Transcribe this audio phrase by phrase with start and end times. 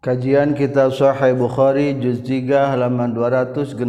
[0.00, 3.84] Kajian Kitab Sahih Bukhari juz 3 halaman 262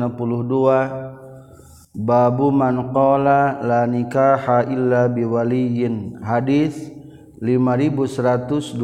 [1.95, 6.19] Babu man qala la nikaha illa biwaliyin.
[6.19, 6.91] Hadis
[7.39, 8.75] 5127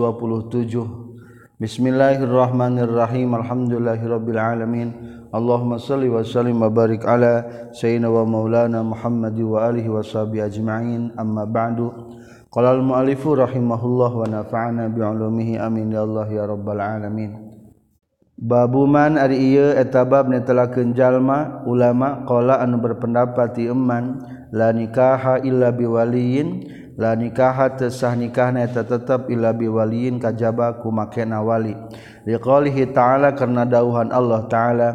[1.60, 3.36] Bismillahirrahmanirrahim.
[3.36, 4.96] Alhamdulillahirabbil alamin.
[5.36, 7.44] Allahumma salli wa sallim wa barik ala
[7.76, 11.12] sayyidina wa maulana Muhammad wa alihi wa sahbihi ajma'in.
[11.20, 11.92] Amma ba'du.
[12.58, 17.38] Qala al-mu'allifu rahimahullah wa nafa'ana bi'ulumihi amin ya Allah ya rabbal alamin.
[18.34, 25.46] Babuman ari ieu eta bab netelakeun jalma ulama qala anu berpendapat ti eman la nikaha
[25.46, 26.66] illa biwaliyin
[26.98, 31.78] la nikaha tesah nikahna eta tetep illa biwaliyin kajaba ku makena wali.
[32.26, 34.90] Liqaulihi ta'ala karena dauhan Allah ta'ala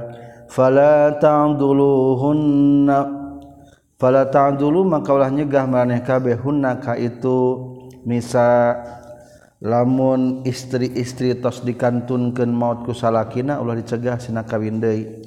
[0.51, 3.22] fala ta'dhuluhunna
[4.03, 6.35] fala ta'dulu maka ulah nyegah maraneh kabeh.
[6.43, 7.71] Hunna ka itu
[8.03, 8.75] misa
[9.63, 15.23] lamun istri-istri tos dikantunkeun maut ku salakina ulah dicegah sina kawin deui.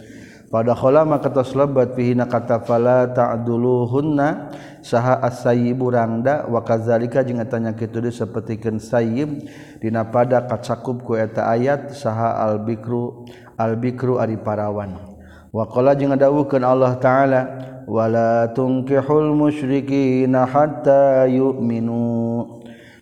[0.52, 4.52] Pada khala maka tos lebat fihi na kata fala ta'dulu hunna
[4.84, 9.48] saha as-sayyib rangda wa kadzalika jeung tanya kitu deui sapertikeun sayyib
[9.80, 13.24] dina pada kacakup ku eta ayat saha al-bikru
[13.56, 15.15] al-bikru ari parawan.
[15.56, 17.42] Wakola jeung dawukan Allah ta'ala
[17.88, 22.44] wala tungkihul musyrikina hatta yu'minu.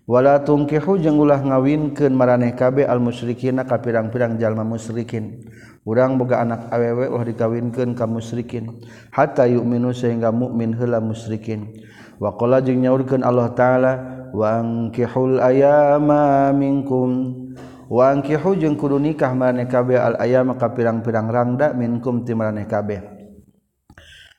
[0.05, 5.49] Wala tungkihu jeung ulah ngawinkeun maraneh kabeh al musyrikina ka pirang-pirang jalma musyrikin.
[5.81, 11.73] Urang boga anak awewe ulah dikawinkeun ka musyrikin hatta yu'minu sehingga mukmin heula musyrikin.
[12.21, 13.93] Waqala jeung nyaurkeun Allah taala
[14.29, 17.42] wa ankihul ayama minkum.
[17.91, 23.12] wangkihu jeung kudu nikah maneh kabeh al ayam ka pirang-pirang rangda minkum ti maneh kabeh.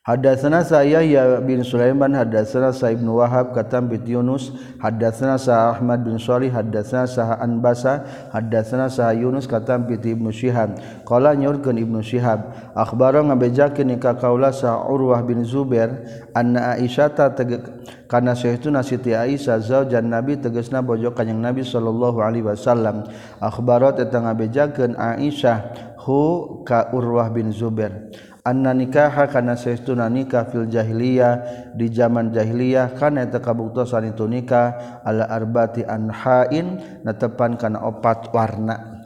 [0.05, 2.13] Hadatsana Yahya bin Sulaiman.
[2.13, 4.53] Hadatsana Sa Ibnu Wahab katam bi Yunus.
[4.77, 6.53] Hadatsana Sa Ahmad bin Shalih.
[6.53, 8.05] Hadatsana Sa Anbasa.
[8.29, 10.77] Hadatsana Sa Yunus katam bi Ibnu Syihab
[11.09, 16.05] qala nyurkeun Ibnu Syihab akhbaro ngabejakeun ka kaula Sa Urwah bin Zubair
[16.37, 17.65] anna Aisyah tege
[18.05, 23.09] kana sayyiduna Siti Aisyah zaujan Nabi tegasna bojo kanjing Nabi sallallahu alaihi wasallam.
[23.41, 25.57] Akhbaro eta ngabejakeun Aisyah
[26.05, 28.13] hu ka Urwah bin Zubair.
[28.45, 31.33] Anna nikaha kana saestuna nikah fil jahiliyah.
[31.81, 35.01] Di zaman jahiliyah kana eta kabuktosan itu nikah.
[35.01, 36.77] Ala arbati anhain
[37.09, 39.01] natepan kana opat warna.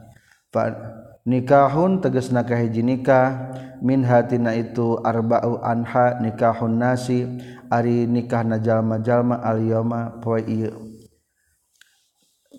[0.51, 0.75] Fa
[1.23, 3.55] nikahun tegasna kahiji nikah.
[3.79, 7.23] Min hatina itu arba'u anha nikahun nasi.
[7.71, 10.99] Ari nikahna jalma-jalma al yauma poe ieu.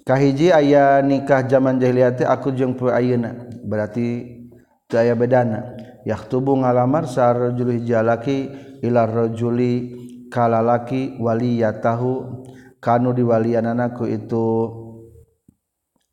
[0.07, 3.35] Kahiji aya nikah zaman jahiliyah teh aku jeung poe ayeuna.
[3.67, 4.39] Berarti
[4.87, 8.51] daya bedana yaktubu ngalamar sarajul hijalaki
[8.83, 9.95] ila rajuli
[10.29, 12.45] kalalaki waliyatahu.
[12.79, 14.47] Kanu diwaliananaku itu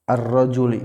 [0.03, 0.83] ar-rajuli.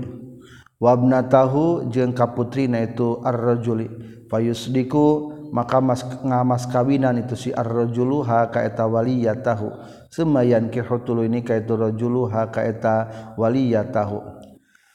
[0.78, 3.90] Wabnatahu jeung kaputrina itu ar-rajuli.
[4.30, 9.74] Fayusdiku maka mas ngamas kawinan itu si ar-rajulu ha ka eta waliyatahu.
[10.14, 14.22] Semayan kihutul ini ka itu rajulu ha ka eta waliyatahu.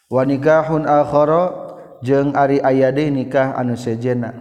[0.08, 1.67] Wa nikahun akhara
[2.02, 4.34] jeung Ari ayade nikah anu sejena.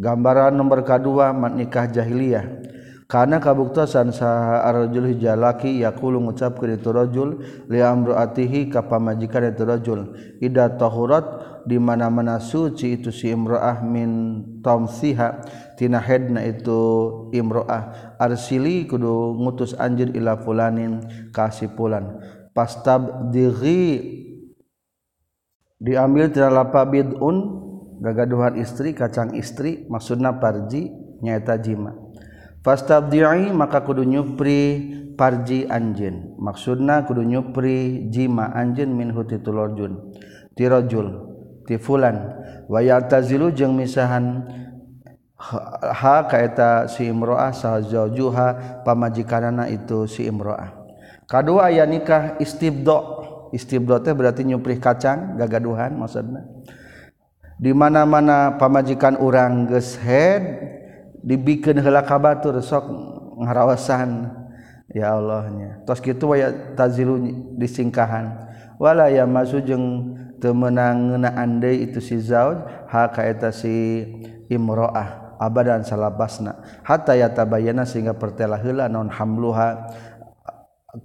[0.00, 2.44] Gambaran nomor kedua mat nikah jahiliyah.
[3.10, 10.00] Karena kabuktasan saha hijalaki yaqulu ngucapkeun itu rajul li amraatihi ka pamajikan itu rajul.
[10.38, 11.26] Ida tahurat
[11.66, 15.42] di mana-mana suci itu si imroah min tamsiha
[15.74, 16.78] tina hedna itu
[17.34, 18.14] imroah.
[18.14, 21.02] Arsili kudu ngutus anjir ila fulanin
[21.34, 22.14] kasih pulan
[22.54, 24.19] pastab diri
[25.80, 27.36] diambil tilapa bid'un
[28.04, 30.92] gagaduhan istri kacang istri maksudna parji
[31.24, 31.96] nyaeta jima.
[32.60, 36.36] Fastabdi'i maka kudu nyupri parji anjeun.
[36.36, 40.12] Maksudna kudu nyupri jima anjeun min huti tulorjun
[40.52, 41.08] ti rajul
[41.64, 42.36] ti fulan.
[42.68, 44.44] Wa yatazilu jeung misahan
[45.80, 50.76] ha kaeta si imro'ah sahajuha pamajikanana itu si imro'ah.
[51.24, 53.19] Kadua aya nikah istibdo.
[53.50, 56.46] istibrote berarti nyuprih kacang gagaduhan maksudnya.
[57.60, 60.42] Di mana mana pamajikan orang geus head
[61.20, 62.88] dibikin heula kabatur sok
[63.36, 64.40] ngarawasan.
[64.90, 65.86] Ya Allahnya.
[65.86, 67.20] Tos kitu waya tazilu
[67.54, 68.50] disingkahan.
[68.80, 72.58] Wala ya masu jeung teu meunang ngeunaan deui itu si zauj
[72.90, 74.02] ha ka eta si
[74.50, 75.36] imroah.
[75.40, 76.60] Abadan salabasna.
[76.84, 79.88] Hatta yatabayyana sehingga pertela heula non hamluha.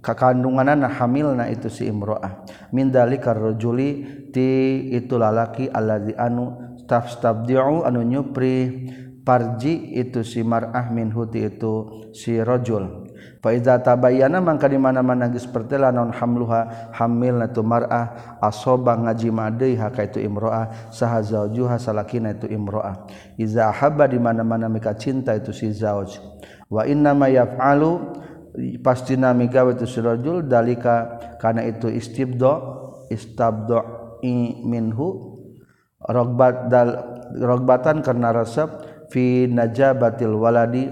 [0.02, 2.46] kakandunganana hamilna itu si imroah.
[2.74, 4.04] Min dalikar rajuli
[4.34, 8.86] ti itu lalaki allazi anu tastabdi'u anu nyupri
[9.26, 13.06] parji itu si mar'ah min huti itu si rajul.
[13.42, 19.50] Fa iza tabayyana mangka di mana-mana geus pertela naon hamluha hamilna tu mar'ah asoba ngajima
[19.54, 23.06] deui haka itu imroah saha zaujuha salakina itu imroah.
[23.38, 26.18] Iza habba di mana-mana mika cinta itu si zauj.
[26.66, 28.18] Wa inna ma yaf'alu
[28.80, 32.52] pastina migawe itu si rajul dalika kana itu istibdo
[33.12, 33.80] istabdo
[34.66, 35.38] minhu
[36.02, 36.88] rogbat dal
[37.36, 38.68] rogbatan karena resep
[39.12, 40.88] fi najabatil waladi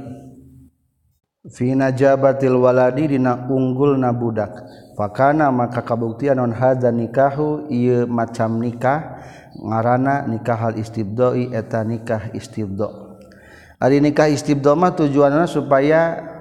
[1.44, 4.64] Vinajabatil waladi dina unggul na budak.
[4.96, 9.20] Fakana maka kabuktian non hadza nikahu ieu macam nikah
[9.52, 13.20] ngarana nikah hal istibdoi eta nikah istibdo.
[13.76, 16.32] Ari nikah istibdo mah tujuanna supaya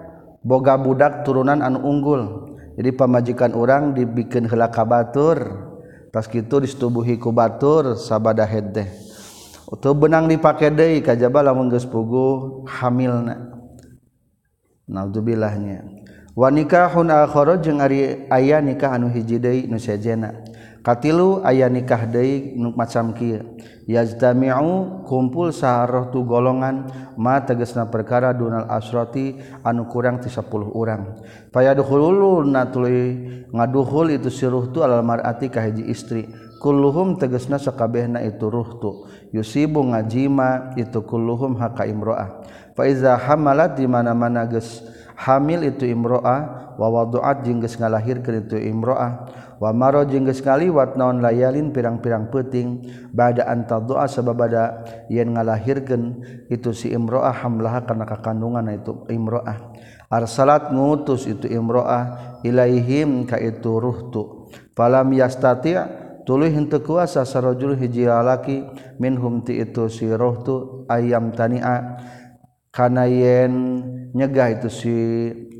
[0.43, 2.53] boga budak turunan anu unggul.
[2.73, 5.69] Jadi pamajikan orang dibikin hela kabatur
[6.09, 8.89] tas gitu distubuhi ku batur sabada hedeh
[9.69, 13.57] Utuh benang dipakai deui kajaba lamun geus pugu hamilna.
[14.85, 20.45] Naudzubillahnya wa nikahun akhara jeung ari aya nikah anu hiji deui nu sejena.
[20.83, 23.55] katilu ayah nikah deui nu macam kieu.
[23.83, 26.87] Yajtami'u kumpul saharoh tu golongan
[27.19, 31.19] ma tegasna perkara dunal asrati anu kurang ti 10 urang.
[31.51, 36.31] Fayadkhuluna tuluy ngaduhul itu siruh tu alal mar'ati ka hiji istri.
[36.63, 38.91] Kulluhum tegasna sakabehna itu ruh tu.
[39.35, 42.39] Yusibu ngajima itu kulluhum haka imro'ah.
[42.71, 44.79] Fa iza hamalat di mana-mana geus
[45.19, 49.42] hamil itu imro'ah wa wadu'at jeung geus ngalahirkeun itu imro'ah.
[49.63, 52.83] wamaro jengges ngaliwat naon layalin pirang-pirang peuting
[53.15, 54.63] bada badaan sabab sababada
[55.07, 56.03] yen ngalahirkeun
[56.51, 59.71] itu si imroah hamlah kana kakandungan itu imroah.
[60.11, 64.51] Arsalat ngutus itu imroah ilaihim ka itu ruhtu.
[64.75, 65.79] Falam yastati
[66.27, 68.67] tuluy henteu kuasa sarajul hiji lalaki
[68.99, 72.03] minhum ti itu si ruhtu ayam tania.
[72.67, 73.53] Kana yen
[74.11, 74.95] nyegah itu si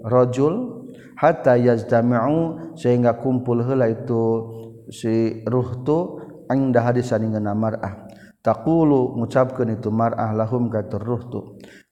[0.03, 0.82] rajul
[1.23, 4.23] hatta yajtami'u sehingga kumpul heula itu
[4.91, 6.19] si ruh tu
[6.51, 8.03] inda hadisaningna mar'ah.
[8.43, 11.39] Taqulu ngucapkeun itu mar'ah lahum ka ruh tu.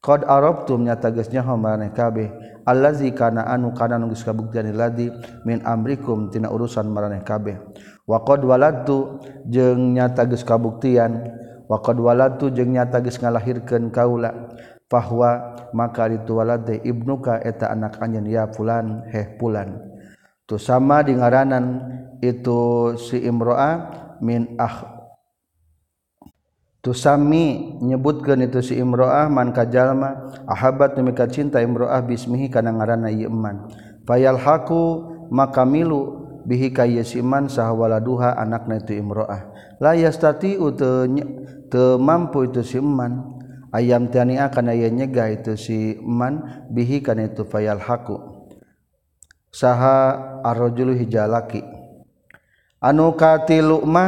[0.03, 2.27] Qad arabtum nyata geus nyaho maraneh kabeh.
[2.67, 5.07] Allazi kana anu kana nu geus kabuktian ladi
[5.47, 7.55] min amrikum tina urusan maraneh kabeh.
[8.03, 11.23] Wa qad waladtu jeung nyata geus kabuktian.
[11.71, 14.51] Wa qad waladtu jeung nyata geus ngalahirkeun kaula.
[14.91, 19.79] fahwa maka dituwala teh ibnuka eta anak anjeun ya fulan heh fulan
[20.43, 21.79] tu sama di ngaranan
[22.19, 23.71] itu si imroa
[24.19, 25.01] min ah
[26.81, 33.29] Tusami nyebutkan itu si imroah man kajalma ahabat demi cinta imroah bismihi kana ngaranna ieu
[33.29, 33.69] eman.
[34.09, 39.53] Fayal haku maka milu bihi ka si iman sahwala duha anakna itu imroah.
[39.77, 40.89] La yastati te,
[41.69, 43.40] te mampu itu si iman
[43.71, 48.47] ayam tania kana ye nyegah itu si man bihi kan itu fayal haku.
[49.51, 51.63] Saha arrojulu hijalaki.
[52.79, 54.05] Anu katilu lukma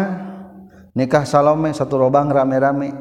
[0.95, 2.95] nikah salome satu robang rame-rame.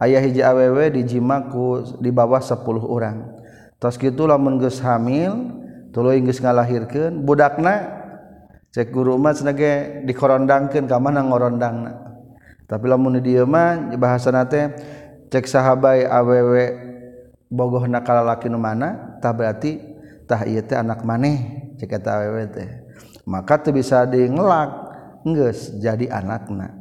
[0.00, 2.56] Ayah hiji awewe dijimaku di bawah 10
[2.88, 3.40] orang
[3.80, 5.60] tos kitu lamun geus hamil
[5.92, 8.00] tuluy geus ngalahirkeun budakna
[8.72, 9.56] cek guru mah cenah
[10.08, 11.92] dikorondangkeun ka mana ngorondangna.
[12.70, 14.70] Tapi lamun dieu mah bahasana teh
[15.30, 16.52] cek sahabai aww
[17.50, 19.78] bogoh nakala laki nu mana tah berarti
[20.26, 21.38] tah ieu teh anak maneh.
[21.78, 22.68] Cek eta aww teh.
[23.24, 24.70] Maka teu bisa di ngelak
[25.22, 26.76] geus jadi anakna.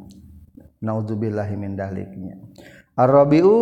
[0.82, 2.40] Naudzubillahi min daliknya.
[2.96, 3.54] Arabiu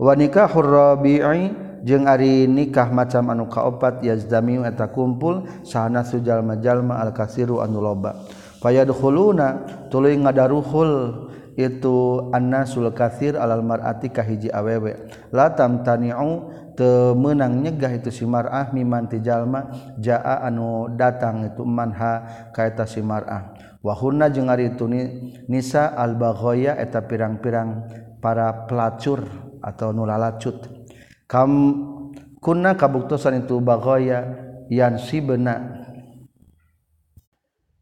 [0.00, 1.50] wa nikahur rabi'i
[1.84, 7.82] jeung ari nikah macam anu kaopat yazdami eta kumpul sahana sujal majalma al kasiru anu
[7.82, 8.24] loba.
[8.62, 10.92] Fayadkhuluna tuluy ngadaruhul.
[11.54, 15.10] itu anna sul kathir alal mar'ati kahiji awewe.
[15.30, 19.70] La tamtani'u temenang nyegah itu si mar'ah miman ti jalma
[20.02, 23.54] jaa anu datang itu manha ka eta si mar'ah.
[23.84, 24.88] Wahunna jeung ari itu
[25.46, 27.84] nisa al baghoya eta pirang-pirang
[28.24, 29.28] para pelacur
[29.60, 30.64] atau nulalacut
[31.28, 31.50] kam
[32.40, 34.24] kunna kabuktosan itu baghoya
[34.72, 35.83] yan sibena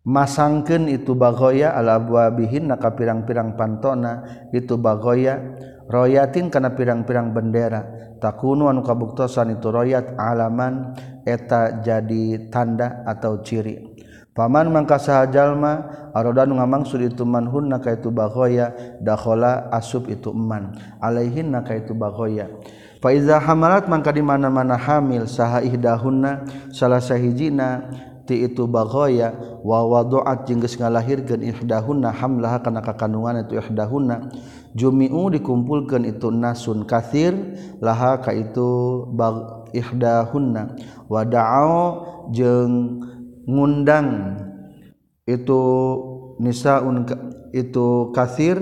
[0.02, 5.38] masangken itu bagoya ala buabihin naka pirang-pirang pantona itu bagoya
[5.86, 8.14] royatin kana pirang-pirang bendera.
[8.22, 10.94] Takunu anu kabuktosan itu royat alaman
[11.26, 13.90] eta jadi tanda atau ciri.
[14.32, 15.72] Paman mangka sahajalma
[16.16, 20.72] arodan ngamangsud itu manhun naka itu bagoya dakhola asub itu eman.
[21.04, 22.48] Alaihin naka itu bagoya
[23.02, 27.90] Faiza hamalat mangka di mana-mana hamil saha ihdahunna salah sahijina
[28.26, 34.30] ti itu bagoya wa wadoat jengges ngalahirkan ihdahuna hamlaha kana kakanuan itu ihdahuna
[34.74, 37.34] jumi'u dikumpulkan itu nasun kathir
[37.82, 40.78] laha ka itu bag ihdahuna
[41.10, 41.78] wa da'au
[42.30, 43.02] jeng
[43.48, 44.38] ngundang
[45.26, 45.62] itu
[46.38, 47.06] nisaun
[47.50, 48.58] itu kathir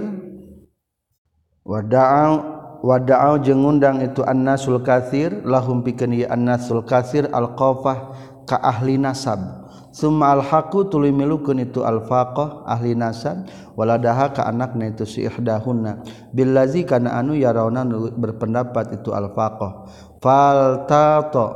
[1.64, 8.17] wa da'au wada'au jeung ngundang itu annasul katsir lahum pikeun ieu annasul katsir alqafah
[8.50, 9.71] ka ahli nasab.
[9.95, 13.47] Summa alhaqu tuluy milukeun itu alfaqah ahli nasab.
[13.78, 16.02] Waladaha ka anakna itu si ihdahunna.
[16.35, 17.87] Billazi kana anu yarawna
[18.19, 19.87] berpendapat itu alfaqah.
[20.19, 21.47] Fal tato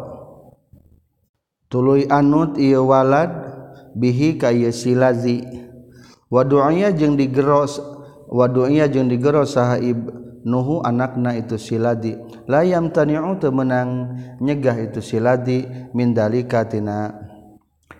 [1.66, 3.34] tuluy anut ieu walad
[3.98, 5.42] bihi ka ieu silazi.
[6.30, 7.82] Wa du'aya jeung digeros
[8.30, 9.82] wa du'aya jeung digeros saha
[10.44, 14.16] Nuhu anakna itu siladi layam tani'u teu menang.
[14.40, 17.12] Nyegah itu siladi min dalikatina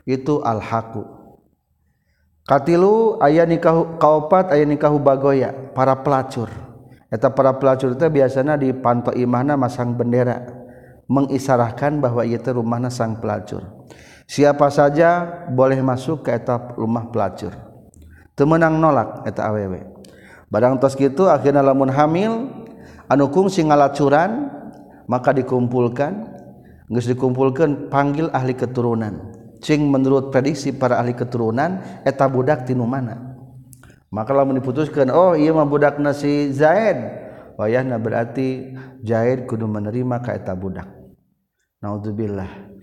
[0.05, 1.25] itu alhaqu
[2.45, 5.53] katilu aya nikah kaopat aya nikahu bagoya.
[5.73, 6.53] Para pelacur.
[7.09, 10.45] Eta para pelacur itu biasanya di panto imahna masang bendera.
[11.05, 13.65] Mengisarahkan bahwa ieu teh rumahna sang pelacur.
[14.25, 17.53] Siapa saja boleh masuk ke eta rumah pelacur.
[18.33, 19.85] Teu menang nolak eta awewe.
[20.49, 22.64] Barang tos gitu akhirnya lamun hamil
[23.09, 24.51] anu kungsi ngalacuran
[25.09, 26.35] maka dikumpulkan.
[26.85, 29.33] Geus dikumpulkan panggil ahli keturunan.
[29.65, 33.35] Cing menurut prediksi para ahli keturunan eta budak tinu mana?
[34.13, 37.01] Maka lamun diputuskan oh iya mah budak nasi Zaid.
[37.57, 40.87] Wayahna berarti Zaid kudu menerima ka eta budak.
[41.81, 42.75] Naudzubillah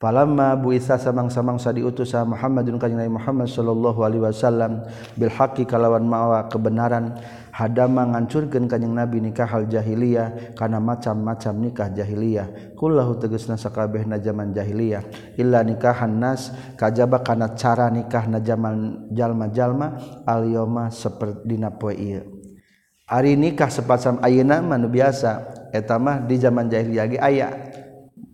[0.00, 4.80] Falamma buisa samang-samangsa diutus sa Muhammadun kanjeng Nabi Muhammad sallallahu alaihi wasallam
[5.12, 7.20] bil haqqi kalawan mawa kebenaran
[7.50, 12.74] hadama ngancurkeun kanjing nabi nikah hal jahiliyah kana macam-macam nikah jahiliyah.
[12.78, 15.34] Kullahu tegasna sakabehna zaman jahiliyah.
[15.36, 21.94] Illa nikahan nas kajaba kana cara nikah na zaman jalma-jalma al yauma seperti dina poe
[21.94, 22.22] ieu.
[23.10, 25.30] Ari nikah sepasam ayeuna mah biasa
[25.74, 27.50] eta mah di zaman jahiliyah ge aya.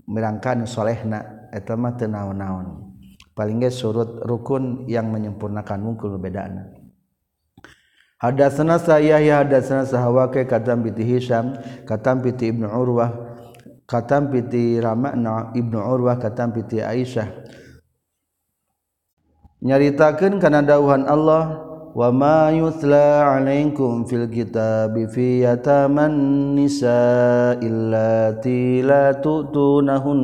[0.05, 2.85] Mirangkan solehna eta mah teu naon-naon.
[3.33, 6.76] Paling surut rukun yang menyempurnakan mungkul bedana.
[8.17, 11.53] Hadatsana saya ya hadatsana sahawake katam piti Hisam
[11.85, 13.13] katam piti Ibnu Urwah
[13.85, 17.29] katam piti Ramana Ibnu Urwah katam piti Aisyah.
[19.61, 21.61] Nyaritakeun kana dawuhan Allah
[21.93, 30.21] wa ma yutla alaikum fil kitabi fi yataman nisa illati la tutunahun.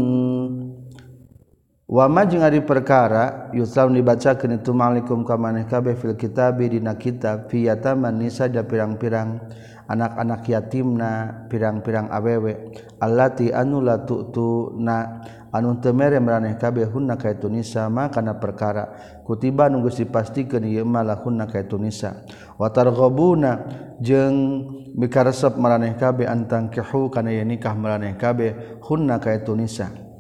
[1.93, 7.53] wama jeung ari perkara yutlam dibacakeun itu malikum ka maneh kabeh fil kitabi dina kitab
[7.53, 9.45] fi yataman nisa da pirang-pirang
[9.93, 12.73] anak-anak yatimna pirang-pirang awewe.
[12.97, 15.21] Allati anu la tu'tuna
[15.53, 19.21] anu teu mere maraneh kabeh hunna ka itu nisa ma kana perkara.
[19.29, 22.25] Kutiba nu geus dipastikeun ieu mah lahunna ka itu nisa.
[22.57, 23.69] Wa targhabuna
[24.01, 24.65] jeung
[24.97, 30.12] mikaresep maraneh kabeh antang kihu kana nikah maraneh kabeh hunna ka itu nisa.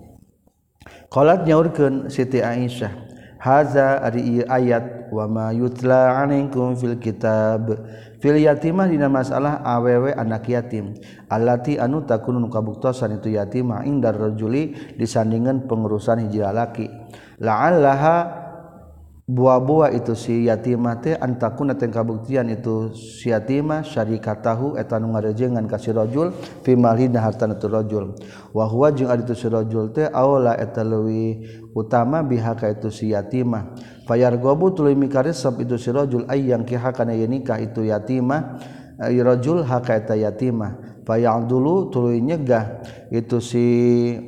[1.13, 2.89] Qalat nyaurkeun Siti Aisyah,
[3.37, 7.69] "Haza ari ayat wa ma yutla 'alaikum fil kitab."
[8.17, 10.97] Fil yatimah dina masalah awewe anak yatim.
[11.29, 16.89] Allati anu takunun kabuktosan itu yatimah indar rajuli disandingan pengurusan hiji lalaki.
[17.45, 18.42] La'allaha
[19.33, 22.93] buah-buah itu si yatimate antakuna teh kabuktian itu.
[22.93, 28.13] Si yatimah syarikat tahu eta nu ngarejengan ka si rajul fi malina hartana tu rajul.
[28.53, 33.17] Wa huwa jeung ari tu si rajul teh aula eta leuwih utama bihaka itu si
[33.17, 33.73] yatimah
[34.05, 38.61] fayar gobu tuluy mikaresep itu si rajul ayyang ki hakana nikah itu yatimah
[39.01, 43.67] ay rajul haka eta yatimah fayang dulu tuluy nyegah itu si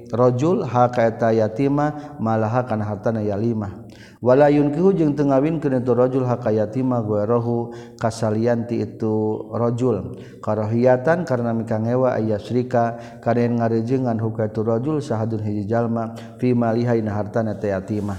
[0.09, 3.84] rajul haka eta yatimah malaha kana hartana yalimah
[4.25, 9.15] wala yunkihu jeung teu ngawinkeun itu rajul hakayatima ma kasalianti kasalian ti itu
[9.53, 10.17] rajul.
[10.41, 17.69] Karahiyatan karena mikangewa ayasrika kana ngarejeungan hukatu rajul sahadun hiji jalma fi malihaina hartana teh
[17.69, 18.17] yatimah.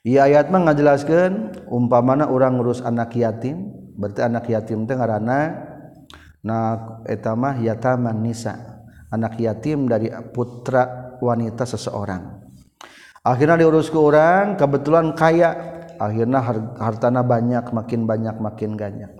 [0.00, 3.68] Ieu ayat mah ngajelaskeun umpamana urang ngurus anak yatim
[4.00, 5.68] berarti anak yatim teh ngaranna
[6.40, 6.58] na
[7.04, 8.56] etamah yataman nisa.
[9.12, 12.39] Anak yatim dari putra wanita seseorang.
[13.22, 15.78] akhirnya diurus ke orang kebetulan kaya.
[16.00, 16.40] Akhirnya
[16.80, 19.12] hartana banyak makin banyak makin banyak.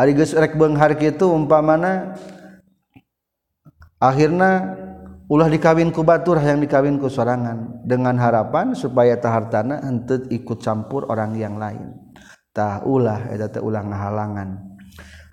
[0.00, 2.16] Ari geus rek beunghar kitu umpamana
[4.00, 4.80] akhirnya
[5.28, 7.84] ulah dikawin ku batur yang dikawin ku sorangan.
[7.84, 11.92] Dengan harapan supaya tahartana henteu ikut campur orang yang lain.
[12.56, 14.65] Tah ulah eta teh ulah ngahalangan.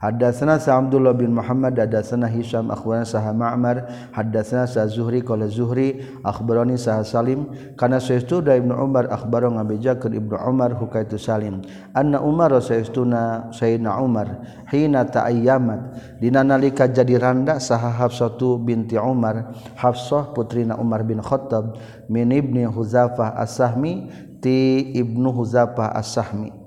[0.04, 6.76] Hadatsana Sa'dullah bin Muhammad hadatsana Hisam akhbarana Sah Ma'mar hadatsana Sa Zuhri qala Zuhri akhbarani
[6.76, 7.48] Sah Salim.
[7.80, 11.64] Kana sayyidu da Ibnu Umar akhbaro ngabejakeun Ibnu Umar hukaitu Salim.
[11.96, 16.20] Anna Umar sayyiduna Sayyidina Umar hina ta'ayyamat.
[16.20, 21.80] Dina nalika jadi randa saha Hafsatu binti Umar Hafsah putrina Umar bin Khattab
[22.12, 24.12] min Ibni Huzafah As-Sahmi
[24.44, 26.62] ti Ibnu Huzafah As-Sahmi.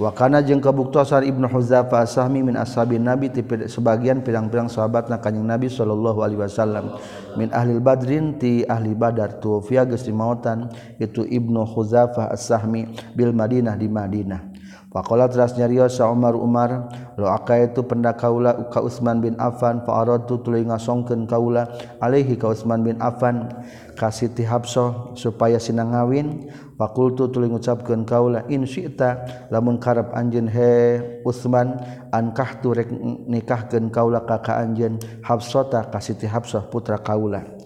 [0.00, 5.44] Wakana jeung kabuktosan Ibnu Huzafa Sahmi min ashabi Nabi ti sebagian pirang-pirang sahabat na kanjing
[5.44, 6.96] Nabi sallallahu alaihi wasallam.
[7.36, 13.76] Min ahli Badrin ti ahli Badar tuwfiya geus dimautan itu Ibnu Huzafa Sahmi bil Madinah
[13.76, 14.49] di Madinah.
[14.90, 19.86] Pakola teras nyarios sa Umar Umar lo aka itu pendak kaula ka Utsman bin Affan
[19.86, 21.70] fa aradu tuluy ngasongkeun kaula
[22.02, 23.54] alaihi ka Utsman bin Affan
[23.94, 30.98] ka Siti Hafsah supaya sinangawin fakultu tuluy ngucapkeun kaula in syi'ta lamun karep anjeun he
[31.22, 31.78] Utsman
[32.10, 32.90] ankah tu rek
[33.30, 37.59] nikahkeun kaula ka ka anjeun Habsah ka Siti Hafsah putra kaula.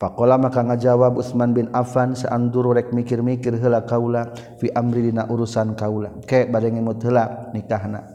[0.00, 5.76] Pakola maka ngajawab Utsman bin Affan seanduru rek mikir-mikir heula kaula fi amri dina urusan
[5.76, 6.16] kaula.
[6.24, 8.08] Ke bade ngemut heula nikahna.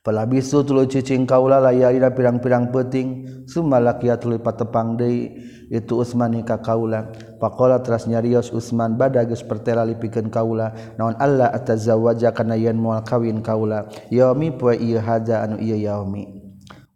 [0.00, 3.08] Palabisu tuluy cicing kaula layalina pirang-pirang peting
[3.44, 7.12] sumalakia tuluy patepang deui itu Utsman nikah kaula.
[7.36, 13.04] Pakola teras nyarios Utsman bada geus pertela lipikeun kaula naon Allah atazawwaja kana yen moal
[13.04, 13.92] kawin kaula.
[14.08, 16.41] Yaumi poe ieu haja anu ieu yaumi.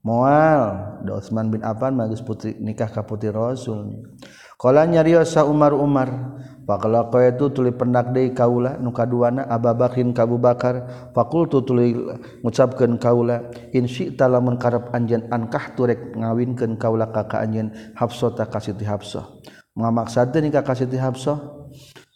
[0.06, 0.62] mual
[1.02, 4.06] da Utsman bin Affan magis putri nikah ka putri Rasul.
[4.54, 10.22] Qala nyariosa Umar Umar faqala qaitu tuli pendak deui kaula nu kaduana Abu Bakrin ka
[10.22, 11.10] Abu Bakar.
[11.10, 11.98] Faqultu tuli
[12.46, 18.30] ngucapkeun kaula in syi'ta lamun karep anjeun ankah turek ngawinkeun kaula ka ka anjeun Hafsah
[18.38, 19.26] ta ka Siti Hafsah.
[19.74, 21.55] Ngamaksadeun ka Siti Hafsah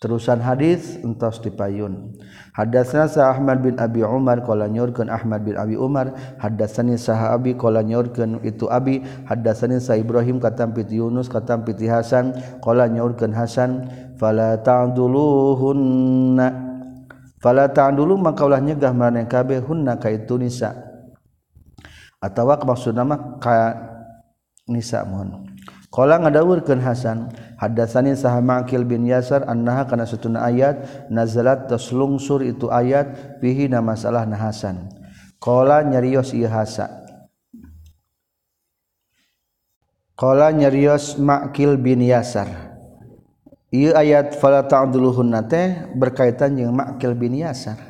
[0.01, 2.17] terusan hadis entos dipayun.
[2.57, 6.17] Hadatsana sa Ahmad bin Abi Umar qala nyorkeun Ahmad bin Abi Umar.
[6.41, 9.05] Hadatsani Sa Abi qala nyorkeun itu Abi.
[9.29, 12.33] Hadatsani sa Ibrahim katampit Yunus katampit Hasan
[12.65, 13.93] qala nyorkeun Hasan.
[14.17, 16.49] Fala ta'duluhunna
[17.41, 20.77] fala ta'dulu maka ulah nyegah maraneh kabeh hunna ka itu nisa.
[22.21, 23.77] Atawa maksudna mah ka
[24.69, 25.50] nisa mohon.
[25.91, 32.71] Qala ngadawurkeun Hasan hadatsani saha Ma'qil bin Yasar annaha kana satuna ayat nazalat taslungsur itu
[32.71, 34.89] ayat fihi na masalah na Hasan.
[35.43, 37.01] Qala nyarios ieu Hasan
[40.21, 42.69] qala nyarios Ma'qil bin Yasar.
[43.73, 47.81] Ieu ayat fala ta'duluhunna teh berkaitan jeung Ma'qil bin Yasar.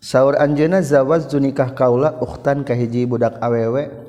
[0.00, 4.07] Saur anjeuna zawaz nikah kaula ukhtan ka hiji budak awewe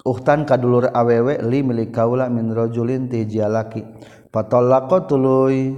[0.00, 3.84] Uhtan kadulur awewe li milik kaula min rajulin ti jalaki
[4.32, 5.76] patallaqo tuluy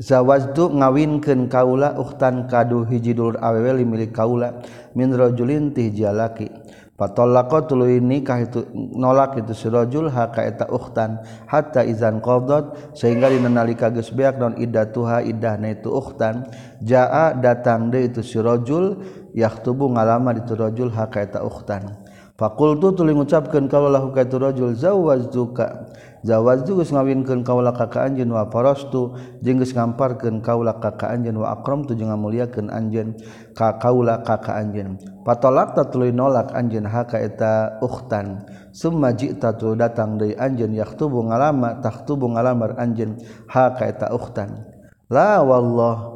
[0.00, 4.64] zawajtu ngawinkeun kaula uhtan kadu hiji dulur awewe li milik kaula
[4.96, 6.48] min rajulin ti jalaki
[6.96, 11.20] patallaqo tuluy nikah itu nolak itu si rajul ha eta uhtan.
[11.44, 16.48] Hatta izan qadat sehingga dina nalika geus beak naon iddatuha iddahna itu uhtan.
[16.80, 19.04] Jaa datang deui itu si rajul
[19.36, 22.05] yaktubu ngalamar itu rajul ha eta uhtan
[22.36, 25.88] fakultu tuli ngucapkan kaulah hukaitu rajul zawaztuka
[26.26, 29.14] zawaztu geus ngawinkeun kaula ka ka anjeun wa farastu.
[29.46, 31.94] Jeung geus ngamparkeun kaula ka ka anjeun wa akramtu.
[31.94, 33.14] Jeung ngamulyakeun anjeun
[33.54, 34.98] ka kaula ka ka anjeun.
[35.22, 38.42] Patolakta tuluy nolak anjeun ha ka eta ukhtan.
[38.74, 44.66] Summa ji'ta tu datang deui anjeun yaktubu ngalama taktubu ngalamar anjeun ha ka eta ukhtan.
[45.06, 46.10] La wallah.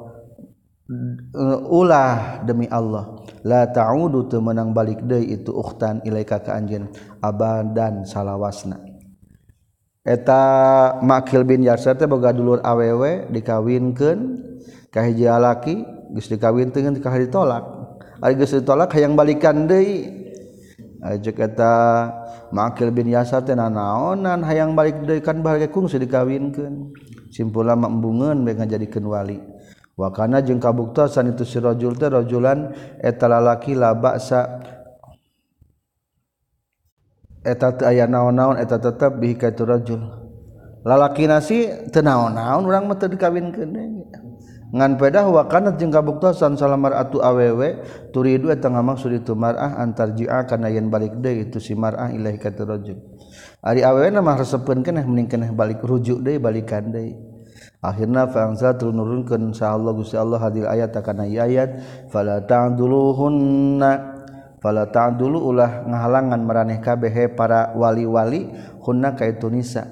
[1.70, 3.19] Ulah demi Allah.
[3.44, 6.88] la ta'udu teu meunang balik deui itu ukhtan ilaika ka anjeun
[7.24, 8.80] abadan salawasna.
[10.00, 10.42] Eta
[11.04, 14.18] makil bin yasar teh boga dulur awewe dikawinkeun
[14.88, 15.84] ka hiji lalaki
[16.16, 17.64] geus dikawinkeun ka ditolak
[18.24, 20.20] ari geus ditolak hayang balikan deui.
[21.00, 21.72] Ajek eta
[22.52, 26.96] makil bin yasar teh nanaonan hayang balik deui kan bahagia kungsi dikawinkeun.
[27.30, 29.38] Simpulan mambungeun bae ngajadikeun wali.
[30.00, 32.72] wakana jeung kabuktasan itu sirajul teh rajulan
[33.04, 34.64] eta lalaki la ba'sa
[37.44, 40.00] eta teu aya naon-naon eta tetep bihi ka itu rajul.
[40.80, 43.76] Lalaki nasi teu naon-naon urang mah teu dikawinkeun
[44.70, 47.82] ngan pedah wakana jeung kabuktasan salamar atu awewe
[48.14, 52.54] turidu eta ngamaksud itu mar'ah antarji'a kana yen balik deui itu si mar'ah ilahi ka
[52.54, 52.98] itu rajul.
[53.60, 57.29] Ari awewe mah resepkeun keneh mending keneh balik rujuk deui balikan deui.
[57.80, 61.70] akhirnya fangza turunurunkan insyaallah Gusti Allah hadir ayat akan ayat.
[62.12, 63.92] Fala ta'duluhunna
[64.60, 68.52] fala ta'dulu ulah ngahalangan maraneh kabeh para wali-wali
[68.84, 69.88] hunna kaitu nisa.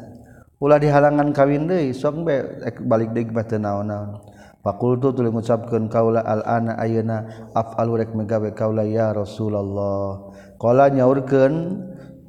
[0.61, 2.37] Ulah dihalangan kawin deui sok be
[2.85, 4.21] balik deui mah teu naon-naon.
[4.59, 11.79] Fakultu tuluy ngucapkeun kaula al ana ayeuna af'alu rek megawe kaula ya Rasulullah qala nyaurkeun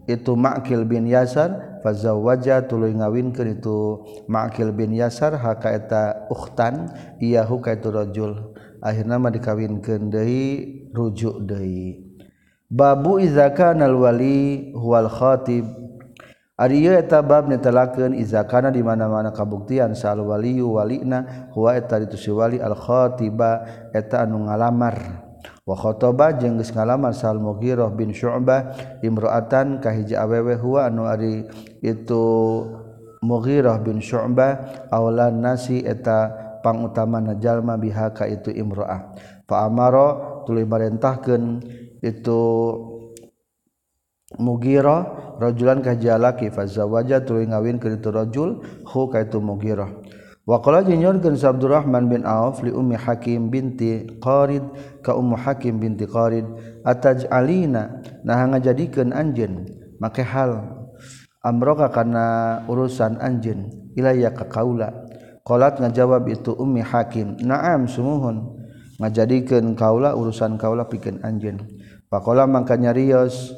[0.05, 6.91] itu Ma'kil bin Yasar faza wajah tulu ngawin ke itu makil bin Yasar hakaeta uhtan
[7.23, 10.45] iyahu kaitu rojul akhirnya mah dikawinkeun deui
[10.95, 12.09] rujuk deui.
[12.69, 15.65] Babu iza kana alwali huwal khatib.
[16.59, 22.03] Ari ieu eta bab netelakeun iza kana di mana-mana kabuktian sal waliyu walina huwa eta
[22.03, 23.63] itu si wali al khatiba
[23.95, 25.23] eta anu ngalamar.
[25.63, 31.07] Wa khotoba jeung geus ngalamar sal mughirah bin syu'bah imra'atan ka hiji awewe huwa anu
[31.07, 31.47] ari
[31.79, 32.23] itu
[33.19, 36.31] Mughirah bin Syu'bah awalan nasi eta
[36.63, 39.11] pangutama najalma bihaka itu imro'ah.
[39.43, 41.59] Fa amaro tuluy marentahkeun
[41.99, 42.41] itu
[44.39, 49.89] Mughirah rajulan ka jalaki fa zawaja tuluy ngawin itu rajul hu ka itu Mughirah.
[50.47, 54.63] Wa qala jinyorkeun Abdurrahman bin Auf li ummi Hakim binti Qarid
[55.03, 56.45] ka ummu Hakim binti Qarid
[56.87, 59.67] ataj'alina nah ngajadikeun anjeun
[59.99, 60.78] make hal
[61.39, 65.09] amroka karena urusan anjin ilaya ka kaula
[65.49, 68.59] kolat ngajawab itu ummi hakim naam sumuhun.
[68.99, 71.63] Ngajadikan kaula urusan kaula pikeun anjen.
[72.11, 73.55] pakola mangka nyarios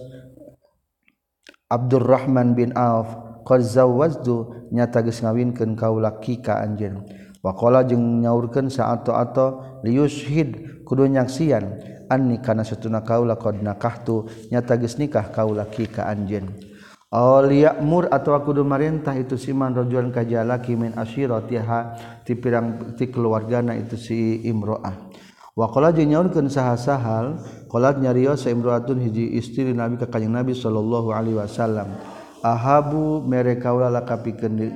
[1.66, 3.12] Abdurrahman bin Auf
[3.44, 4.70] qad zawwaztu.
[4.72, 7.04] Nyata geus ngawinkeun kaula kika anjeun
[7.44, 11.82] waqala jeung nyaurkeun saato-ato liyushid kudu nyaksian.
[12.08, 14.30] Anni kana satuna kaula qad nakahtu.
[14.54, 16.71] Nyata geus nikah kaula kika anjeun
[17.12, 21.80] mur atau kudu marintah itu siman rojulan kajalaki min asyiratiha
[22.24, 25.12] ti pirang ti keluargana itu si imro'ah.
[25.52, 27.36] Wa qala jeung nyaurkeun saha-sahal
[27.68, 32.00] qalat nyarios imro'atun hiji istri Nabi ka kanjeng Nabi sallallahu alaihi wasallam.
[32.40, 34.72] Ahabu mere kaula lakapikeun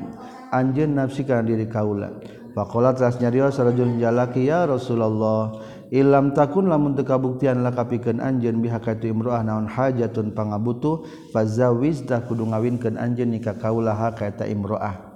[0.52, 2.20] anjeun nafsi kana diri kaula.
[2.52, 5.56] Wa qala ras nyarios rajul jalaki ya Rasulullah
[5.96, 12.52] Ilam takun lamun kabuktian lakapikan anjen bihaka itu imroah naon hajatun pangabutuh fazawiz dah kudu
[12.52, 15.16] ngawinkeun anjeun nikah kaula haka imroah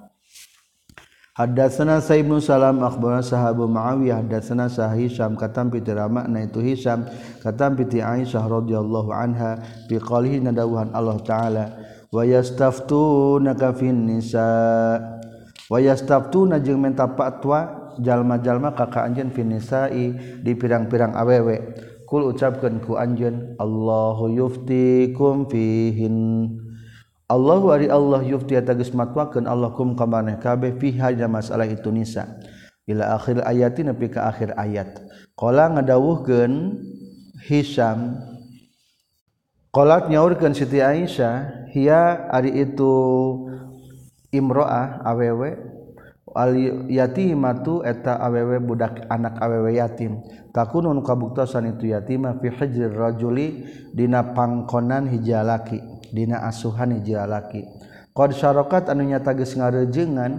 [1.40, 7.08] Hadatsana Sa'id bin Salam akhbarana sahabu Muawiyah hadatsana Sahisham katam piti makna itu Hisam
[7.40, 11.66] katam piti Aisyah radhiyallahu anha bi qalihi nadawhan Allah taala
[12.12, 14.52] wa yastaftunaka fin nisa
[15.72, 21.76] wa yastaftuna jeung menta fatwa jalma-jalma kakak anjeun finisai di pirang-pirang awewe
[22.10, 26.18] kul ucapkeun ku anjeun Allahu yuftikum fihin.
[27.30, 31.94] Allahu ari Allah yufti atageus matwakeun Allah kum ka maneh kabeh fiha dina masalah itu
[31.94, 32.26] nisa.
[32.90, 34.98] Ila akhir ayati nepi ka akhir ayat.
[35.38, 36.82] Qala ngadawuhkeun
[37.46, 38.18] Hisam
[39.70, 42.90] Kolat nyaurkan Siti Aisyah, hia ari itu
[44.34, 45.62] imroah awewe
[46.88, 50.22] yatimatu eta awewe budak anak awewe yatim.
[50.50, 57.66] Takunun kabuktosan itu yatimah fi hijr rajuli dina pangkonan hijalaki dina asuhan hijalaki
[58.20, 60.34] qad syarakat anu nyata geus ngarejengan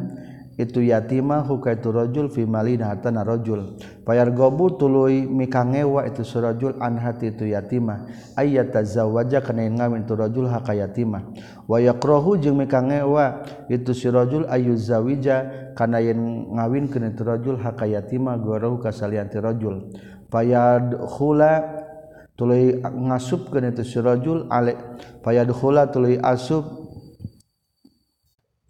[0.60, 6.76] itu yatima huka itu rajul fi malina hartana rajul payar gobu tuluy mikangewa itu surajul
[6.82, 8.10] an hati itu yatima.
[8.34, 11.24] Ayat tazawwaja kana ngawin itu rajul haka yatima.
[11.70, 18.36] Wayakrohu jeung mikangewa itu surajul ayu zawija kana yen ngawin kana itu rajul haka yatima
[18.36, 19.94] gorohu kasalian ti rajul
[20.30, 21.80] payad khula
[22.38, 24.76] tuluy ngasupkeun itu surajul ale
[25.20, 26.79] payad khula tuluy asub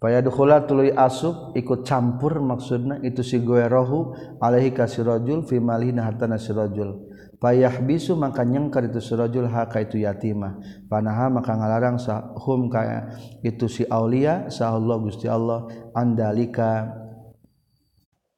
[0.01, 7.05] Fayadkhula tuluy asub ikut campur maksudna itu si goerohu alaihi kasirajul fi malina hartana sirajul.
[7.37, 10.57] Fayahbisu maka nyengkar itu sirajul ha ka itu yatimah.
[10.89, 13.13] Panaha maka ngalarang sahum kaya
[13.45, 16.97] itu si aulia sahallah Gusti Allah andalika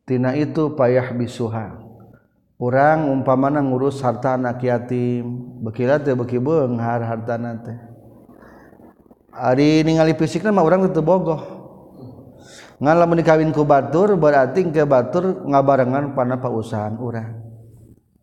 [0.04, 1.80] tina itu payah bisuha.
[2.60, 7.76] Urang umpamana ngurus harta anak yatim, bekila teh beki beunghar hartana teh.
[9.36, 11.53] Ari ningali fisikna mah orang tetep bogoh.
[12.84, 17.32] ngalamun dikawin ku batur berarti ke batur ngabarengan pada pausahaan urang.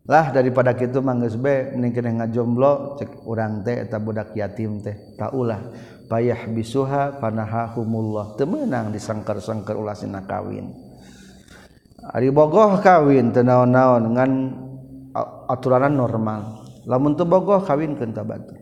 [0.05, 5.17] Lah daripada kita mangges be mending kena ngajomblo cek urang teh eta budak yatim teh.
[5.17, 5.61] Taulah
[6.05, 8.37] payah bisuha panahahumullah.
[8.37, 10.69] Temenang disangkar sangkar ulah sina kawin.
[12.13, 14.31] Ari bogoh kawin teu naon-naon ngan
[15.49, 16.69] aturanan normal.
[16.85, 18.60] Lamun teu bogoh kawin keun batur.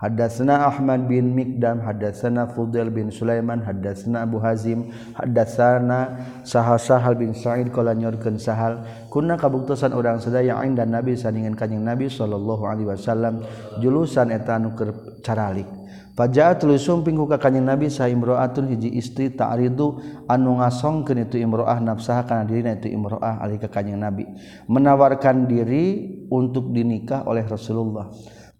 [0.00, 7.36] hadasna Ahmad bin Mikdam, hadatsana Fudail bin Sulaiman, hadasna Abu Hazim, hadatsana Sahal Sahal bin
[7.36, 8.80] Sa'id kala nyorkeun Sahal,
[9.12, 13.44] kunna kabuktosan urang sadaya inda Nabi saningan kanjing Nabi sallallahu alaihi wasallam
[13.78, 15.68] julusan eta anu keur caralik.
[16.10, 21.78] Fajaat lusumping ku ka kanjing Nabi sa imro'atun hiji istri ta'ridu anu ngasongkeun itu imro'ah
[21.80, 24.24] nafsaha kana dirina itu imro'ah alika kanjing Nabi,
[24.64, 28.10] menawarkan diri untuk dinikah oleh Rasulullah.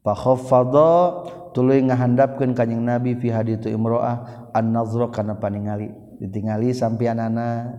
[0.01, 1.25] pakhafada
[1.57, 7.75] tuluy ngahandapkeun kanjing nabi fi haditu imroah an-nazra kana paningali ditingali sampeanana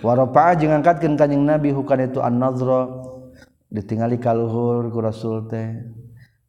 [0.00, 2.88] warafa'a jeung angkatkeun kanjing nabi hukana itu an-nazra
[3.72, 6.00] ditingali ka luhur ku rasul teh.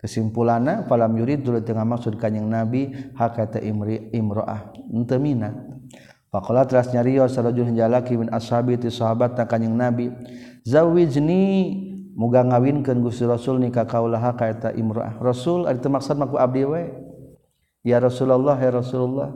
[0.03, 5.55] Kesimpulanna falam yurid dulu tengah maksud kanjing nabi hakata imri imroah henteu minat
[6.27, 10.11] faqala teras nyarios sarojul jalaki min ashabi ti sahabat kanjing nabi
[10.67, 16.83] zawijni muga ngawinkeun Gusti Rasul nikah kaulaha kaita imra'ah Rasul ari maksud maku abdi we.
[17.83, 19.29] Ya Rasulullah ya Rasulullah.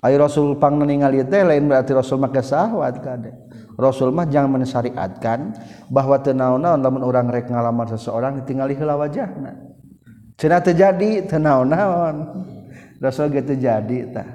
[0.00, 3.32] Ay Rasul pang ningali teh lain berarti Rasul make sahwat kade.
[3.76, 5.52] Rasul mah jangan mensyariatkan
[5.92, 9.52] bahwa teu naon-naon lamun urang rek ngalamar seseorang ditinggali heula wajahna.
[10.40, 12.16] Cenah teu jadi teu naon-naon.
[12.96, 14.28] Rasul ge teu jadi tah.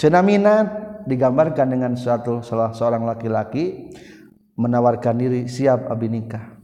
[0.00, 0.66] Cenah minat
[1.04, 3.92] digambarkan dengan suatu salah seorang laki-laki
[4.56, 6.56] menawarkan diri siap abi nikah.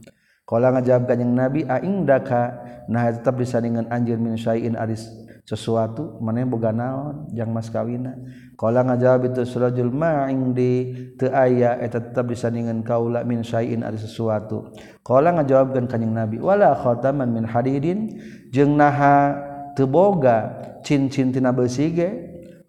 [0.43, 5.07] Kalau ngajawab kanjeng nabi ah, aing daka nah tetap disandingan anjir min syai'in aris
[5.47, 8.11] sesuatu mana yang boga naon jang mas kawina
[8.59, 10.71] kalau ngajawab itu surajul ma'ing di
[11.15, 14.71] teu aya eta tetap disandingan kaula min syai'in aris sesuatu.
[14.99, 18.19] Kalau ngajawabkeun kanjeng nabi wala khataman min hadidin
[18.51, 19.35] jeung naha
[19.79, 22.09] teu boga cincin tina besi ge.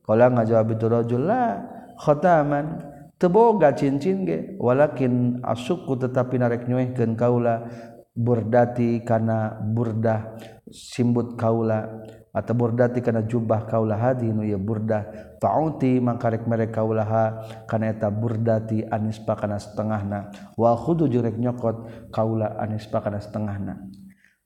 [0.07, 1.59] Kalau ngajawab itu rajul la
[2.01, 2.94] khataman.
[3.19, 7.67] teboga cincin ge walakin asuku tetapi narek nyuehkeun kaula
[8.15, 10.39] burdati kana burdah
[10.71, 15.07] simbut kaula atau burdati kana jubah kaula hadi nu ya burdah.
[15.39, 20.35] Fa'uti mangkarek merek kaulaha kana eta burdati anispa kana setengahna.
[20.59, 23.79] Wa khudu jurek nyokot kaula anispa kana setengahna.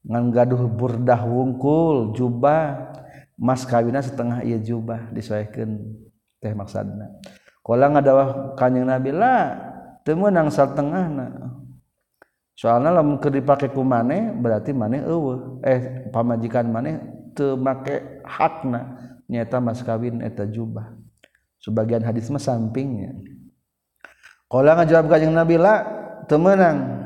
[0.04, 2.92] Ngan gaduh burdah wungkul jubah
[3.40, 5.80] mas kawina setengah ieu jubah disesuaikan
[6.44, 7.08] teh maksadna.
[7.68, 9.52] kolang adalah kanyang nabi lah
[10.00, 11.26] temenang satengah na
[12.56, 15.60] soalnya lamun keur dipake ku maneh berarti maneh eueuh.
[15.60, 16.96] Eh pamajikan maneh
[17.36, 18.96] teu make hakna.
[19.28, 20.96] Nyata mas kawin eta jubah.
[21.60, 23.12] Sebagian hadis mah sampingnya
[24.48, 25.84] kolang ngajawab kanyang nabi lah
[26.24, 27.04] temenang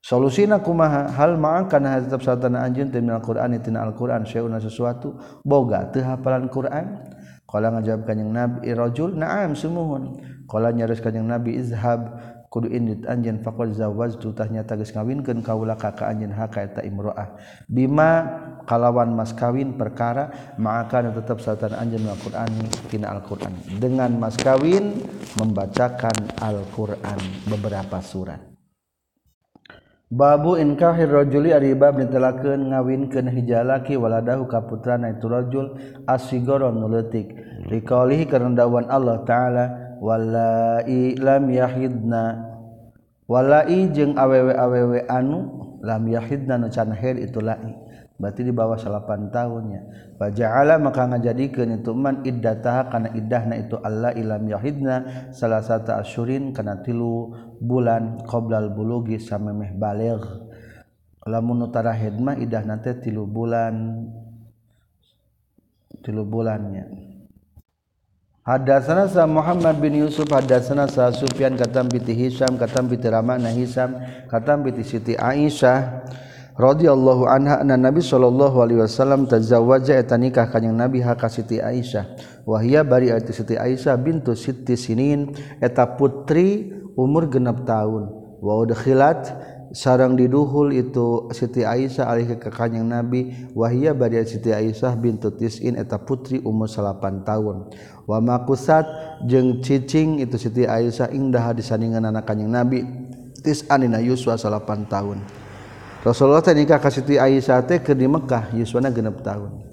[0.00, 1.12] solusiina kumaha?
[1.12, 5.20] Hal makan tetap satana anjun terminal Quran tina Alquran seuna sesuatu?
[5.44, 7.04] Boga tehapalan Quran.
[7.48, 13.04] Kala ngajawab kanjing Nabi, eh, "Irajul na'am sumuhun." Kala nyaris kanjing Nabi, "Izhab kudu indit
[13.04, 17.36] anjeun faqad zawajtu tah nyata geus ngawinkeun kaula ka ka anjeun haka eta imro'ah.
[17.68, 18.10] Bima
[18.64, 22.52] kalawan mas kawin perkara maka tetap satan anjeun Al-Qur'an
[22.88, 23.52] tina Al-Qur'an.
[23.76, 25.04] Dengan mas kawin
[25.36, 28.57] membacakan Al-Qur'an beberapa surat.
[30.08, 35.76] Babu inkahirrojuli aribab ditelaken ngawinken hijalaki waladahu kaputra na iturajul
[36.08, 37.36] asigoron nuletik
[37.68, 39.64] Rikaulihi kerendawan Allah Ta'ala
[39.98, 42.46] Walai lam yahidna.
[43.26, 45.38] Walai jeung awewe-awewe anu
[45.82, 47.74] lam yahidna nu can itu lai
[48.18, 49.80] Berarti di bawah salapan tahunnya.
[50.18, 55.30] Waja'ala maka ngajadikan itu man iddataha kana iddahna itu Allah ilam yahidna.
[55.30, 57.30] Salah satu asyurin kana tilu.
[57.58, 60.22] bulan qoblal bulugi samemeh baligh
[61.28, 64.08] lamun utara hidmah idah nanti tilu bulan
[66.00, 66.88] tilu bulannya.
[68.48, 74.00] Hadatsana sa Muhammad bin Yusuf hadatsana sa Sufyan katam biti Hisam katam biti Ramana Hisam
[74.24, 76.08] katam biti Siti Aisyah
[76.56, 81.60] radhiyallahu anha anna Nabi sallallahu alaihi wasallam tazawwaja eta nikah kanjing Nabi ha ka Siti
[81.60, 82.08] Aisyah.
[82.48, 88.10] Wahia bari ati Siti Aisyah bintu Siti Sinin eta putri umur genap tahun.
[88.42, 89.30] Wadkhilat
[89.70, 93.50] sarang diduhul itu Siti Aisyah alih ke kanyang Nabi.
[93.54, 97.70] Wahia barian Siti Aisyah bintu Tis'in eta putri umur 8 tahun.
[98.10, 98.84] Wa makusat
[99.30, 102.82] jeung cicing itu Siti Aisyah indah disandingan anak kanyang Nabi.
[103.38, 105.22] Tis'an dina Yuswa 8 tahun.
[106.02, 109.66] Rasulullah teh nikah ka Siti Aisyah teh ke di Mekah Yuswana genep tahun.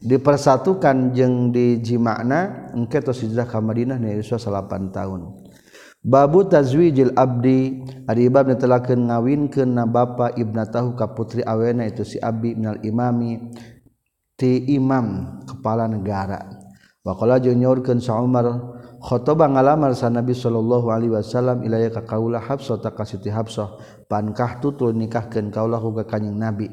[0.00, 5.20] Dipersatukan jeung di jimakna engke tos hijrah ka Madinah nya Yuswa 8 tahun.
[6.00, 7.84] babu tazwijil abdi.
[8.10, 13.54] Ari bab netelakeun ngawinkeun na bapa ibnatahu ka putri awena itu si abi minal imami
[14.34, 16.42] ti imam kepala negara.
[17.00, 18.44] Wa qala jeung nyaurkeun sa Umar
[19.00, 23.80] khotoba ngalamar sa Nabi sallallahu alaihi wasallam ilaya ka kaula Hafsah ta ka Siti Hafsah.
[24.06, 26.68] Pankah tutul nikahkeun kaula ka kanjing Nabi.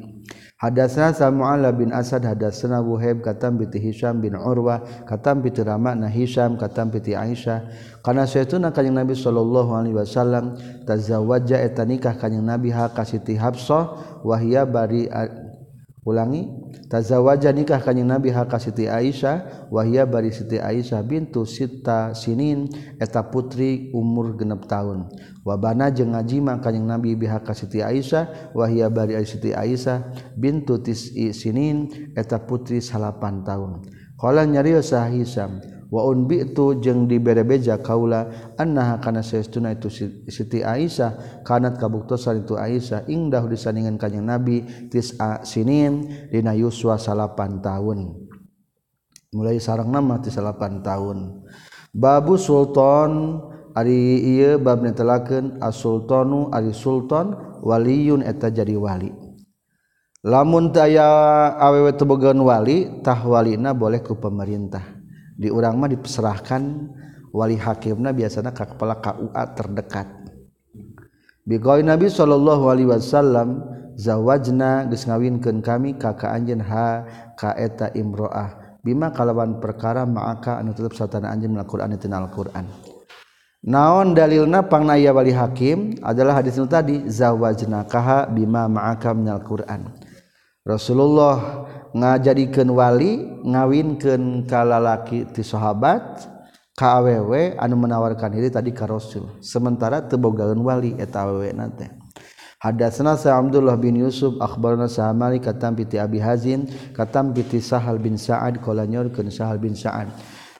[0.57, 6.09] Hadatsana Samu'ala bin Asad hadatsana Wuhaib katam bi Hisham bin Urwa katam bi Rama na
[6.11, 7.71] Hisham katam bi Aisyah.
[8.03, 13.37] Kana saytuna kanjing Nabi sallallahu alaihi wasallam tazawwaja eta nikah kanjing Nabi ha ka Siti
[13.39, 15.07] Hafsah wahia bari
[16.07, 16.47] ulangi
[16.87, 23.27] tazawaja nikah kanjing Nabi haka Siti Aisyah wahia bari Siti Aisyah bintu Sita Sinin eta
[23.27, 25.11] putri umur genep tahun.
[25.43, 31.91] Wabana jeung ngajima kanjing Nabi bihaka Siti Aisyah wahia bari Siti Aisyah bintu Tis'i Sinin
[32.15, 33.83] eta putri salapan tahun.
[34.15, 39.87] Qala nyariosah Hisam waun bitu jeung diberebeja kaula annaha kana saestuna itu
[40.27, 47.63] Siti Aisyah kanat kabuktosan itu Aisyah indah disandingan kanjeng Nabi tis'a sinin dina yuswa salapan
[47.63, 48.27] tahun.
[49.31, 51.43] Mulai sarang nama ti salapan tahun.
[51.91, 53.43] Babu sultan
[53.77, 59.11] ari ieu bab netelakeun as-sultanu ari sultan waliyun eta jadi wali.
[60.25, 64.96] Lamun taya awewe tebogan wali tah walina boleh ku pemerintah.
[65.37, 66.89] di urang mah diserahkan
[67.29, 70.07] wali hakimna biasanya ke kepala KUA terdekat.
[71.47, 73.61] Bikoi Nabi Shallallahu Alaihi Wasallam
[73.95, 77.05] zawajna geus ngawinkeun kami ka ka anjeun ha
[77.37, 78.81] ka eta imroah.
[78.81, 82.67] Bima kalawan perkara ma'aka anu tetep satana anjeun Al-Qur'an tina Al-Qur'an
[83.67, 85.99] naon dalilna pangnaya wali hakim?
[85.99, 89.91] Adalah hadis nu tadi zawajna kaha bima ma'aka minal Qur'an.
[90.63, 91.63] Rasulullah
[91.95, 96.27] ngajadikeun wali ngawinkeun kalalaki ti sahabat
[96.75, 101.71] ka awewe anu menawarkan diri tadi ka Rasul sementara tebogaun wali eta awewe na
[102.57, 108.01] Hadatsna sa Abdullah bin Yusuf akhbarana sa Malik katam piti Abi Hazin katam piti Sahal
[108.01, 110.09] bin Sa'ad qala nyorkeun Sahal bin Sa'ad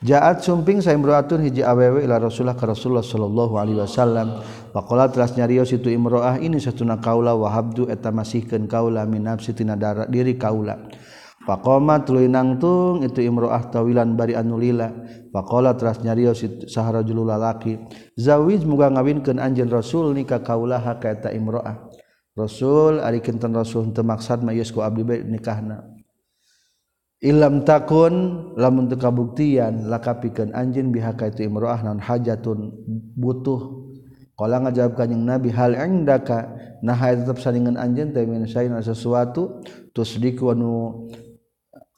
[0.06, 4.46] Jaat sumping saya imro'atun hiji awewe ila Rasulullah ka Rasulullah sallallahu alaihi wasallam.
[4.70, 9.58] Faqala teras nyarios itu imro'ah ini satuna kaula wa habdu eta masihkeun kaula min nafsi
[9.58, 9.74] tina
[10.06, 10.78] diri kaula.
[11.48, 14.92] Pakoma tuluy nangtung itu imroah tawilan bari anulila.
[15.32, 16.36] Pakola teras nyario
[16.68, 17.80] sahara julu lalaki.
[18.20, 21.88] Zawij muga ngawinkan anjen Rasul nikah kaulaha kaita imroah.
[22.36, 25.88] Rasul ari kinten Rasul teu maksad mah yeus ku abdi bae nikahna.
[27.24, 32.76] Ilam takun lamun teu kabuktian lakapikeun anjeun bihaka itu imroah non hajatun
[33.16, 33.88] butuh.
[34.36, 39.64] Qala ngajawab kanjing Nabi hal engdaka nah tetap saningan anjeun teh min sesuatu
[39.96, 41.08] tusdiku anu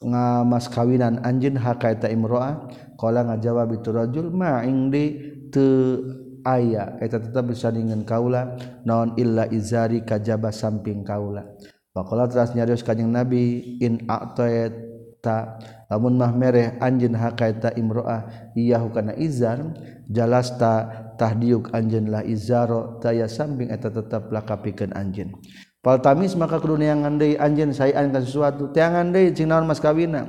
[0.00, 5.04] ngamas kawinan anjin hakaita imro'ah qala ngajawab itu rajul ma ingdi
[5.52, 5.68] te
[6.44, 8.56] aya eta tetap bersandingan kaula
[8.88, 11.44] naon illa izari kajaba samping kaula.
[11.90, 15.58] Pakola teras nyarios kanjeng Nabi in a'tayta.
[15.90, 19.74] Lamun mah mereh anjeun hakaita imro'ah iya hukana izar
[20.06, 20.86] jalasta
[21.18, 25.34] tahdiuk anjeun lah izaro taya samping eta tetap lakapikeun anjeun.
[25.80, 28.68] Faltamis maka kudu neangan deui anjeun saean ka sesuatu.
[28.68, 30.28] Teangan deui cing naon mas kawina.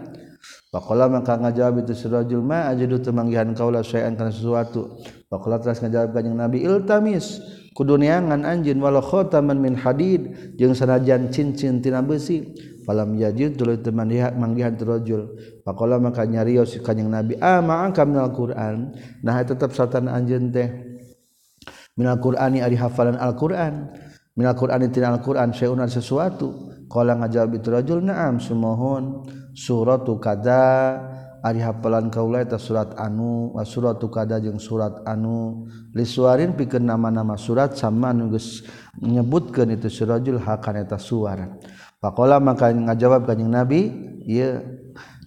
[0.72, 5.04] Faqala maka ngajawab itu sirajul ma ajidu temanggihan kaula saean sesuatu.
[5.28, 7.44] Faqala teras ngajawab kanjing Nabi iltamis
[7.76, 12.48] kudu neangan anjeun walau khotaman min hadid jeung sanajan cincin tina besi.
[12.88, 15.36] Falam yajid tuluy temanggihan manggihan terajul.
[15.68, 18.96] Faqala maka nyarios kanjing Nabi Ah angka minal Qur'an.
[19.20, 20.72] Nah tetap satan anjeun teh
[22.00, 23.92] minal Qur'ani ari hafalan Al-Qur'an.
[24.38, 26.72] minal Qur'an tina Al-Qur'an syai'un sesuatu.
[26.92, 29.24] Qala ngajawab itu rajul na'am sumohon.
[29.56, 31.00] Suratu kada
[31.42, 35.68] ari hafalan kaula eta surat anu wa suratu kada jeung surat anu.
[35.96, 38.64] Lisuarin pikeun nama-nama surat sama anu geus
[39.00, 41.48] nyebutkeun itu surajul hakan eta suara
[42.02, 43.88] faqala maka ngajawab kanjing nabi
[44.26, 44.60] ieu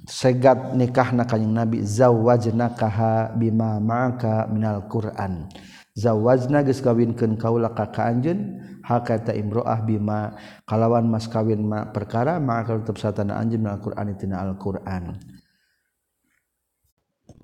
[0.04, 5.48] segat nikahna kanjing nabi zawajnakaha bima ma'aka minal Qur'an.
[5.94, 10.34] zawajna geus kawinkeun kaula ka ka anjeun hakata imroah bima
[10.66, 15.16] kalawan mas kawin ma perkara maka tetep satana anjeun Al-Qur'an tina Al-Qur'an.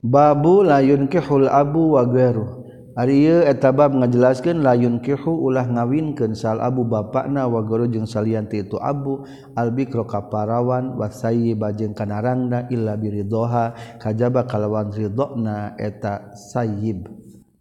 [0.00, 2.60] Babu layun kihul abu wa gairu.
[2.98, 8.50] Ari ieu eta bab ngajelaskeun layun kihu ulah ngawinkeun sal abu bapana wa jeung salian
[8.50, 9.22] ti itu abu
[9.54, 17.06] albikro kaparawan wa sayyiba jeung kanarangna illa biridhoha kajaba kalawan ridhona eta sayyib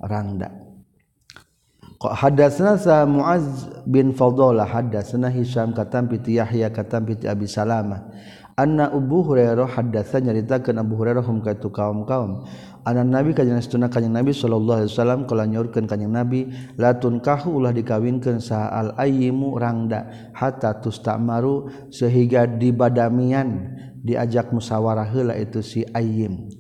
[0.02, 0.69] rangda.
[2.00, 8.08] Hadatsana sa Muaz bin Fadhalah hadatsana Hisam katam piti Yahya katam piti Abi Salama
[8.60, 12.44] anna ubu Hurairah hadatsa nyaritakeun Abu Hurairah hum ka kaum-kaum.
[12.84, 13.60] Anna Nabi ka jeung
[14.12, 19.56] Nabi sallallahu alaihi wasallam kala nyaurkeun kanjing Nabi latun kahu ulah dikawinkeun sa al ayyimu
[19.56, 26.59] rangda hatta tustamaru sehingga dibadamian diajak musyawarah heula itu si ayyim.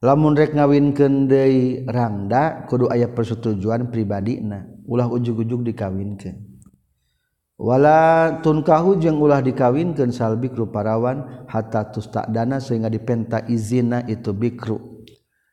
[0.00, 9.44] lamunrek ngawinken De rangda kudu ayat persetujuan pribadi nah ulah ujug-ujug dikawinkanwala tunkahu jeung ulah
[9.44, 15.04] dikawinkan sal bikru parawan hatta tus tak dana sehingga dipenta izina itu bikru.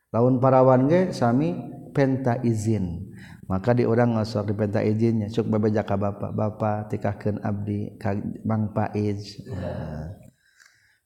[0.08, 1.52] Laun parawan ge sami
[1.92, 3.12] penta izin.
[3.48, 8.12] Maka di orang ngosok dipenta izinnya cuk bebe jaka bapak bapak tikahkan abdi ka
[8.44, 9.40] bang paiz.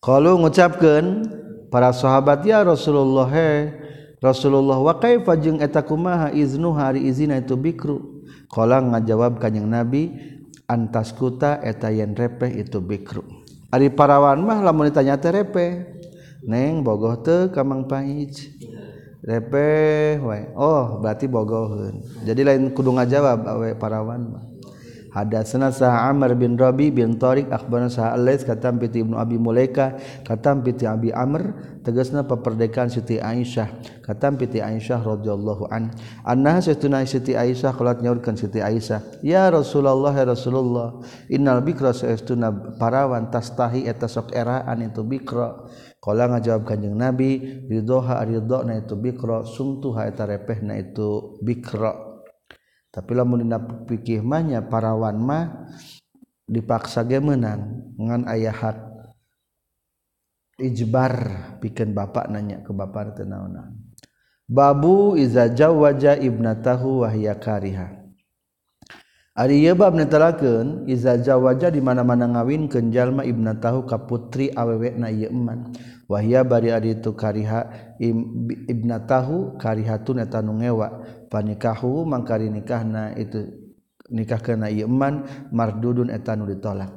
[0.02, 1.30] kalau ngucapkan
[1.70, 3.70] para sahabat ya Rasulullah he
[4.18, 8.22] Rasulullah wa kaifa jeung eta kumaha iznu hari izina itu bikru?
[8.46, 10.14] Kolang ngajawab kanjing Nabi
[10.70, 13.26] antas kuta eta yen repeh itu bikru.
[13.74, 15.86] Ari parawan mah lamun ditanya teh repeh
[16.46, 18.30] neng bogoh teu kamang pahij
[19.26, 20.54] repeh wae.
[20.54, 24.51] Oh berarti bogoheun jadi lain kudu ngajawab awe parawan mah.
[25.12, 30.00] Hadatsana sah Amr bin Rabi bin Tariq akhbarana sah Alais katam piti Ibnu Abi Mulaika
[30.24, 31.52] katam piti Abi Amr
[31.84, 35.92] tegasna paperdekaan Siti Aisyah katam piti Aisyah radhiyallahu an.
[36.24, 42.48] Annaha satuna Siti Aisyah qalat nyaurkeun Siti Aisyah ya Rasulullah ya Rasulullah innal bikra saestuna
[42.80, 45.68] parawan tastahi eta sok eraan itu bikra.
[46.00, 52.11] Kala ngajawab kanjing Nabi ridhoha ridho na itu bikra sumtuha eta repeh na itu bikra.
[52.92, 54.20] tapi lamun dina fikih
[54.68, 55.44] parawan mah
[56.44, 58.76] dipaksa ge meunang ngan aya hak
[60.60, 61.14] ijbar
[61.64, 63.82] pikeun bapak nanya ke bapak teu naon
[64.52, 68.04] babu iza jawaja ibnatahu wa hiya kariha.
[69.32, 75.32] Ari ieu bab netelakeun iza jawaja di mana-mana ngawinkeun jalma ibnatahu ka putri awewena ieu
[75.32, 75.72] eman.
[76.12, 77.96] wahia bari ari itu kariha
[78.68, 80.88] ibna tahu karihatun eta nu ngewa.
[81.32, 83.48] Panikahu mangkari nikahna itu
[84.12, 86.92] nikah kana ieu man mardudun eta nu ditolak.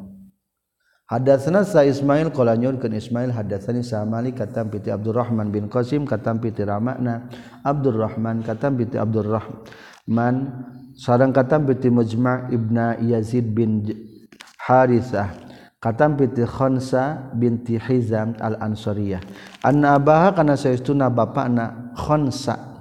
[1.05, 6.41] Hadatsana sa Ismail qala nyurkeun Ismail hadatsani sa Malik katam piti Abdurrahman bin Qasim katam
[6.41, 7.29] piti Ramana.
[7.61, 10.35] Abdurrahman katam piti Abdurrahman
[10.97, 13.85] sareng katam piti Mujma' ibna Yazid bin
[14.65, 15.44] Harithah
[15.83, 19.21] katam piti Khonsa binti Hizam al-Ansariyah.
[19.61, 22.75] Anna abaha kana saestuna bapakna Khonsa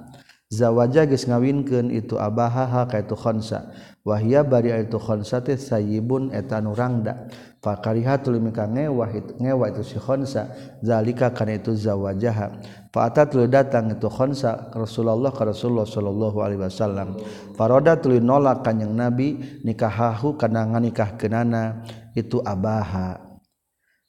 [0.49, 3.73] zawaja geus ngawinkeun itu abaha ha ka itu Khonsa.
[4.05, 7.25] Wahia bari itu Khonsa teh sayyibun eta nu rangda.
[7.57, 9.09] Fakarihatul mika ngewa
[9.41, 10.53] ngewa itu si Khonsa
[10.85, 12.61] zalika kana itu zawajaha.
[12.93, 17.17] Fa'atat tuluy datang itu Khonsa Rasulullah ka Rasulullah sallallahu alaihi wasallam.
[17.57, 21.81] Faroda tuluy nolak kanjing Nabi nikahahu kana nganikahkeunana.
[22.15, 23.19] Itu abaha.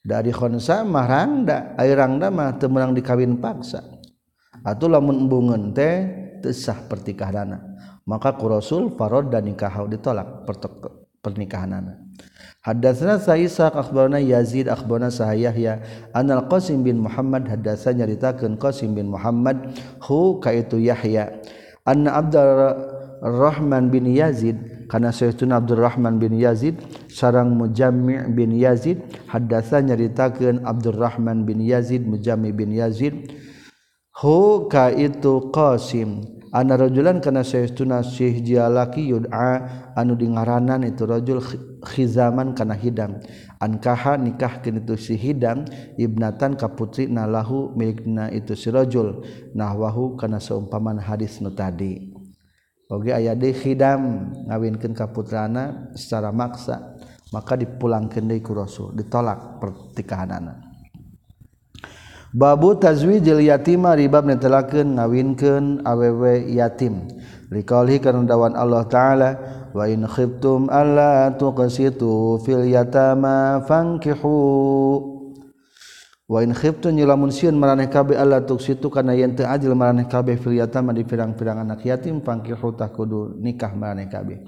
[0.07, 3.83] Dari khansa mah rangda ai rangda mah teu meurang dikawin paksa.
[4.63, 5.95] Atuh lamun embungeun teh
[6.55, 7.59] sah pertikah dana
[8.07, 10.47] maka ku Rasul farod dan nikah ditolak
[11.23, 11.99] pernikahan anak
[12.63, 19.75] Hadatsana Sa'isa akhbarana Yazid akhbarana Sahayahya anal Qasim bin Muhammad hadasa nyaritakeun Qasim bin Muhammad
[20.03, 21.31] hu ka itu Yahya
[21.87, 22.75] anna Abdul
[23.23, 26.79] Rahman bin Yazid karena Syekhun Abdurrahman bin Yazid
[27.11, 33.35] sarang Mujammi' bin Yazid hadatsa nyaritakeun Abdurrahman bin Yazid Mujammi' bin Yazid
[34.17, 36.39] hu ka itu Qasim.
[36.57, 41.45] Ana rajulan kana Syekhuna Syekh Jalaki yud'a anu dingaranan itu rajul
[41.85, 43.21] khizaman kana hidam
[43.61, 45.69] ankaha nikah kini itu si hidam
[46.01, 49.21] ibnatan ka putri nalahu milikna itu si rajul.
[49.53, 52.16] Nahwahu kana seumpaman hadis nu tadi.
[52.87, 56.95] Oge aya di khidam ngawinkeun kaputrana secara maksa
[57.35, 60.63] maka dipulangkeun deui ku Rasul ditolak pertikahanana.
[62.31, 67.11] Babu tazwijil yatima ribab netelakeun ngawinkeun awewe yatim.
[67.51, 69.31] Liqaulihi kana dawan Allah taala
[69.75, 75.16] wa in khiftum alla tuqsitu fil yatama fankihu.
[76.27, 80.91] wakhipun lamun siun maraneh kabe Allah tuk situ kana yen teu adil maraneh kabe filiatama
[80.91, 84.43] di pirang-pirang anak yatim pangkir hutah kudu nikah maraneh kabe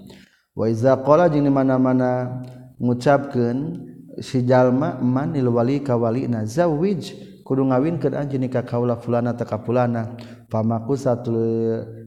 [0.58, 2.42] wa iza qala jeung di mana-mana
[2.82, 3.58] ngucapkeun
[4.18, 7.14] si jalma man lil wali ka walina zawij
[7.46, 10.18] kudu ngawinkeun anjeun ka kaula fulana teka ka fulana.
[10.48, 11.36] Pamaku satu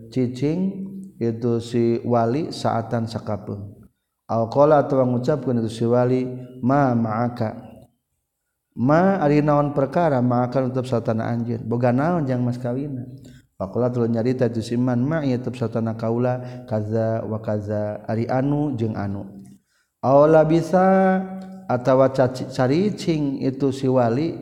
[0.10, 0.90] cicing
[1.22, 3.78] itu si wali saatan sakapeung
[4.26, 6.26] al atau mengucapkan ngucapkeun itu si wali
[6.66, 7.71] ma ma'aka
[8.78, 13.04] ma ari naon perkara maka tetap satana anjir boga naon jang mas kawina
[13.62, 18.74] Pakola telah nyarita tu siman ma ia tetap satana kaula kaza wa kaza ari anu
[18.74, 19.22] jeng anu.
[20.02, 20.82] Awala bisa
[21.70, 24.34] atawa caricing itu si wali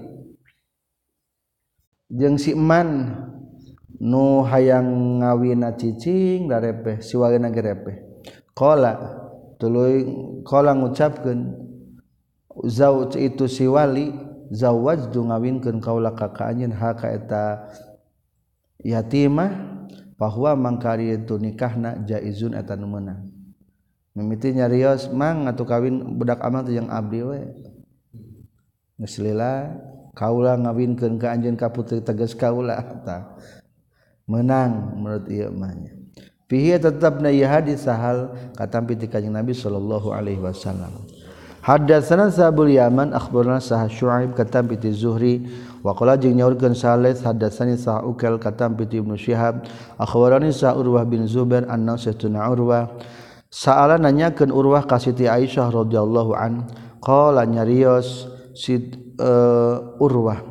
[2.07, 3.11] jeng si eman
[3.99, 8.23] nu hayang ngawina cicing darepeh si wali na gerepeh.
[8.55, 8.95] Kola
[9.59, 10.07] tuluy
[10.47, 11.68] kola ngucapkeun
[12.67, 14.11] zauj itu siwali
[14.51, 17.43] zawaj du ngawinkeun kaula ka ka anjeun ha ka eta
[18.83, 19.51] yatimah
[20.19, 23.39] bahwa mangkari itu nikahna jaizun eta nu meunang
[24.19, 27.39] mimiti nyarios mang atuh kawin budak amal teh yang abdi we.
[28.99, 29.79] Geus lila
[30.11, 32.75] kaula ngawinkeun ka anjeun ka putri tegas kaula
[33.07, 33.39] ta.
[34.27, 35.73] Menang menurut ieu mah
[36.51, 40.91] fihi tetapna ieu hadis sahal katampi ti kanjeng Nabi sallallahu alaihi wasallam.
[41.59, 45.47] Hadatsana Sabul Yaman akhbarana Sah Syuaib katam piti Zuhri.
[45.79, 49.67] Wa qala jeung nyaurkeun Salih hadatsani Sah Ukal katam piti Ibnu Syihab
[49.99, 52.91] akhbarani Sah Urwah bin Zubair anna satuna Urwah.
[53.49, 56.69] Sa'ala nanyakeun Urwah ka Siti Aisyah radhiyallahu an
[57.01, 60.43] qala nyarios Sid uh, eh, Urwah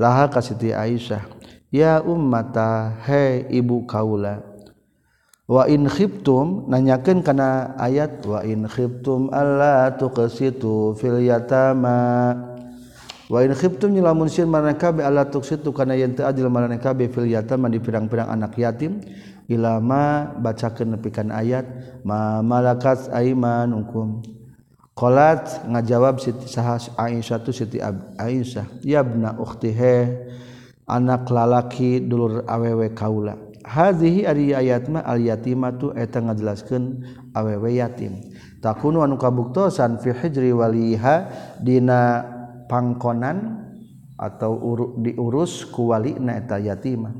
[0.00, 1.36] laha ka Siti Aisyah
[1.74, 4.45] ya ummata hai ibu kaula
[5.46, 12.34] wa in khiftum nanyakeun kana ayat wa in khiftum alla tuqsitu fil yatama.
[13.26, 17.06] Wa in khiftum lamun sieun maneh kabe alla tuqsitu kana yen teu adil maneh kabe
[17.10, 19.02] fil yatama di pirang-pirang anak yatim.
[19.46, 21.70] Ilama bacakeun nepikan ayat
[22.02, 24.18] ma malakat aimanukum
[24.98, 27.78] qalat ngajawab Siti Sahas Aisyah tu Siti
[28.18, 30.10] Aisyah ya ibna ukhti he
[30.90, 33.45] anak lalaki dulur awewe kaula.
[33.66, 37.02] hazihi ari ayatma al yatimatu eta ngajelaskeun
[37.34, 38.22] awewe yatim.
[38.62, 42.22] Takunu anu kabuktosan fi hijri waliha dina
[42.70, 43.66] pangkonan
[44.16, 47.12] atau uru, diurus ku walina eta yatimah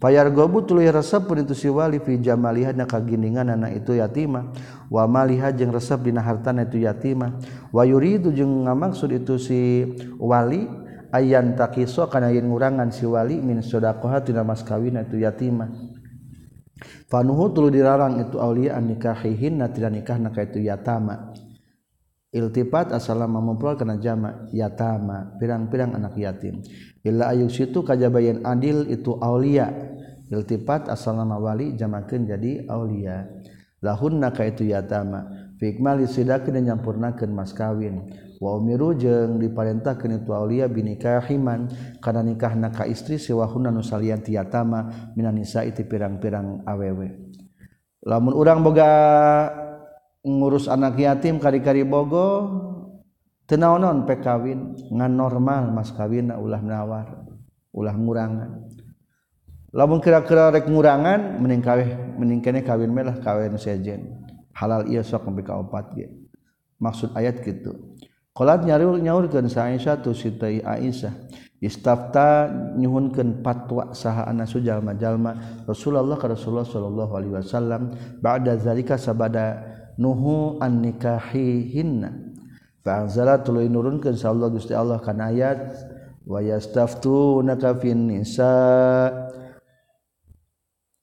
[0.00, 4.48] payar gobu tuluy resep pun itu si wali fi jamaliha na kagindingan anak itu yatima.
[4.88, 7.36] Wa maliha jeung resep dina hartana itu yatima.
[7.70, 9.86] Wa yuridu jeung ngamaksud itu si
[10.16, 10.66] wali
[11.12, 15.68] ayan takiso kana yen ngurangan si wali min sedaqah tina mas kawin itu yatimah
[17.08, 21.34] Fanuhu tulu dilarang itu aulia an nikahihin na tidak nikah na kaitu yatama.
[22.30, 26.62] Iltifat asalam memperol kana jama yatama pirang-pirang anak yatim.
[27.02, 29.66] Illa ayuk situ kajabayan adil itu aulia.
[30.30, 33.26] Iltifat asalam wali jamakeun jadi aulia.
[33.82, 35.26] Lahunna kaitu yatama.
[35.58, 38.29] Fi ikmali sidakeun dan nyampurnakeun mas kawin.
[38.40, 40.00] miru jeung diparentah
[40.32, 41.68] aulia binnikahiman
[42.00, 44.24] karena nikah naka istri siwahuna nu salian
[45.12, 47.30] Minan Nisa itu pirang-pirang awewe
[48.00, 48.88] lamun urang boga
[50.24, 52.48] ngurus anak yatim kari-kari bogo
[53.44, 57.28] tenaonon pekawin ngan normal mas kawin ulah nawar
[57.74, 58.50] ulah ngurangan.
[59.70, 64.18] Lamun kira-kira rek ngurangan mending kawin mending kene kawin melah kawin sejen.
[64.50, 66.10] Halal iya sok sampai ka opat ge.
[66.82, 67.76] Maksud ayat gitu
[68.30, 71.12] Qalat nyarul nyaurkeun sa Aisyah tu sitai Aisyah.
[71.60, 77.92] Istafta nyuhunkeun patwa saha ana sujalma-jalma Rasulullah ka Rasulullah sallallahu alaihi wasallam.
[78.22, 79.60] Ba'da zalika sabada
[80.00, 82.32] nuhu an nikahihinna.
[82.80, 85.60] Fa anzala tuluy nurunkeun sa Allah Gusti Allah kana ayat
[86.24, 88.56] wa yastaftunaka fin nisa.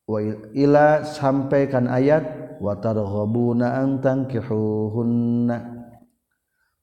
[0.10, 0.18] Wa
[0.58, 5.77] ila sampai kan ayat wa targhabuna an tankihuhunna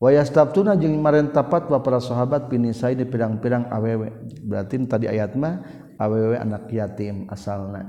[0.02, 4.10] wayastaptuna jeung marenta fatwa para sahabat pinisai di pirang-pirang awewe
[4.42, 5.62] berarti tadi ayat mah
[5.98, 7.86] awewe anak yatim asalna.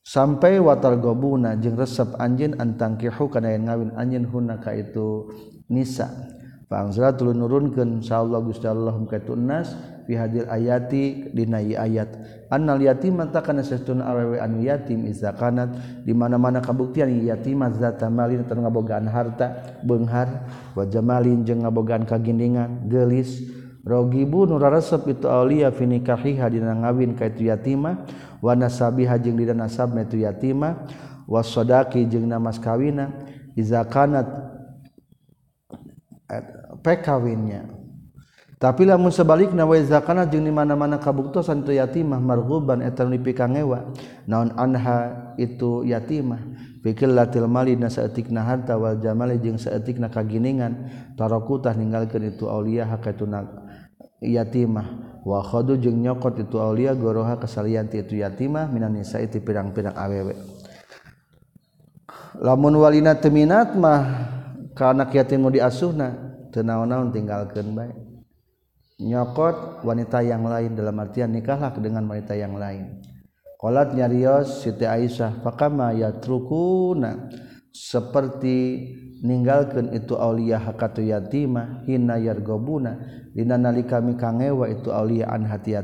[0.00, 5.28] Sampai watar gobuna jeung resep anjin antangkihu kana yang ngawin anjin hunaka itu
[5.68, 6.29] nisa.
[6.70, 9.74] Panzalatul nurunkeun insyaallah Gusti Allah katun nas
[10.06, 12.14] fi hadil ayati dina ayat.
[12.46, 15.74] Annal yatim takana sesuna awewe anu yatim iza kanat
[16.06, 20.46] di mana-mana kabuktian yatim zata malin teu ngabogaan harta beunghar
[20.78, 23.50] wa jamalin jeung ngabogaan kagindingan geulis
[23.82, 28.06] rogibu nu raresep itu aulia fi nikahiha dina ngawin ka itu yatima
[28.38, 30.86] wa nasabiha jeung dina nasabna itu yatima
[31.26, 33.10] was sadaqi jeung namas kawina
[33.58, 34.30] iza kanat
[36.82, 37.80] pekawinnya.
[38.60, 43.88] Tapi lamun sebalik nawa zakana jeung di mana-mana kabuktosan itu yatimah marghuban eta nu dipikangewa.
[44.28, 46.44] Naon anha itu yatimah?
[46.84, 50.92] Fikil latil mali na saeutikna harta wal jamali jeung saeutikna kaginingan.
[51.16, 53.48] Tarakutah ninggalkeun itu aulia hakatuna
[54.20, 55.08] yatimah.
[55.24, 59.96] Wa khadu jeung nyokot itu aulia goroha kasalian ti itu yatimah minan nisa itu pirang-pirang
[59.96, 60.36] awewe.
[62.44, 64.04] Lamun walina teminat mah
[64.76, 67.96] ka anak yatim nu diasuhna tenau-naun tinggalkan baik
[69.00, 73.00] nyokot wanita yang lain dalam artian nikahlah dengan wanita yang lain.
[73.56, 77.28] Qalat nyarios Siti Aisyah fakama yatrukuna?
[77.70, 78.88] Seperti
[79.22, 83.00] ninggalkan itu aulia hakatu yatimah hina yargobuna?
[83.30, 85.76] Dina nalika mikangewa itu aulia an hati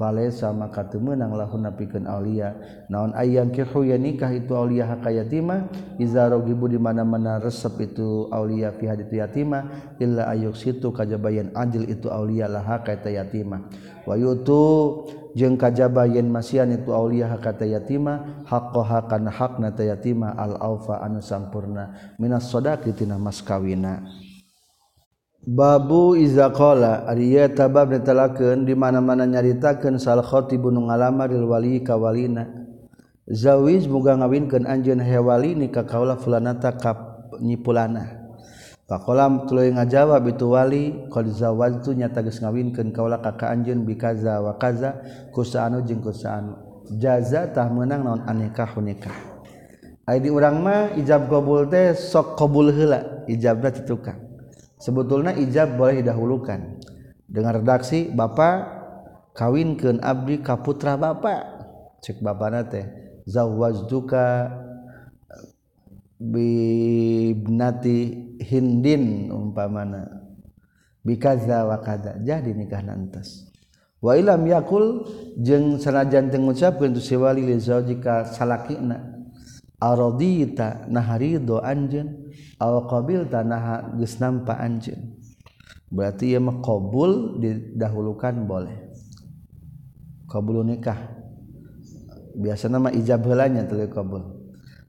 [0.00, 2.56] palesa maka temenang lahun napikeun aulia.
[2.88, 5.68] Naon ayang kirhu ya nikah itu aulia hak yatima?
[6.00, 9.68] Iza ragibu di mana-mana resep itu aulia fi haditu yatima
[10.00, 13.68] illa ayuk situ kajabayan adil itu aulia lah hak yatima.
[14.08, 15.04] Wa yutu
[15.36, 22.16] jeung kajabayan masian itu aulia hak yatima haqqaha kana hakna yatima al aufa anu sampurna.
[22.16, 24.00] Minas sadaqi tina mas kawina.
[25.40, 27.08] Babu izakola
[27.56, 32.44] tabab ditelaken di mana-mana nyaritakan salkhoti bunuh ngalamar dilwali kawalina
[33.24, 38.20] Zawis muga ngawinkan anjen hewali ni kakaula fulanata kap nyipulana.
[38.84, 44.58] Pakolam tuluy ngajawab itu wali qad zawaltu nyata geus ngawinkeun kaula ka anjeun bikaza wa
[44.60, 44.98] kaza
[45.32, 46.58] kusaanu jeung kusaanu
[47.00, 49.14] jaza tah meunang naon anikah nikah.
[50.04, 54.29] Ai di urang mah ijab qabul teh sok qabul heula ijabna ditukang
[54.80, 56.80] sebetulnya ijab boleh didahulukan.
[57.30, 58.82] Dengan redaksi Bapak
[59.38, 61.60] kawinkan abdi ka putra Bapak
[62.00, 62.88] cek bapak teh
[63.28, 64.50] zawwajtuka
[66.18, 67.98] bibnati
[68.42, 70.26] hindin umpamana.
[71.00, 73.48] Bikaza wa kada jadi nikah nantas
[74.04, 75.08] wa ilam yakul
[75.40, 79.16] jeung sanajan teu ngucapkeun tu si wali li zaujika salakina.
[79.80, 82.19] Aradita naharido anjeun.
[82.60, 85.16] awqabil tanaha geus nampa anjeun.
[85.90, 88.94] Berarti ieu mah qabul didahulukan boleh.
[90.30, 91.18] Qabul nikah.
[92.38, 94.40] Biasana mah ijab heulanya teu qabul.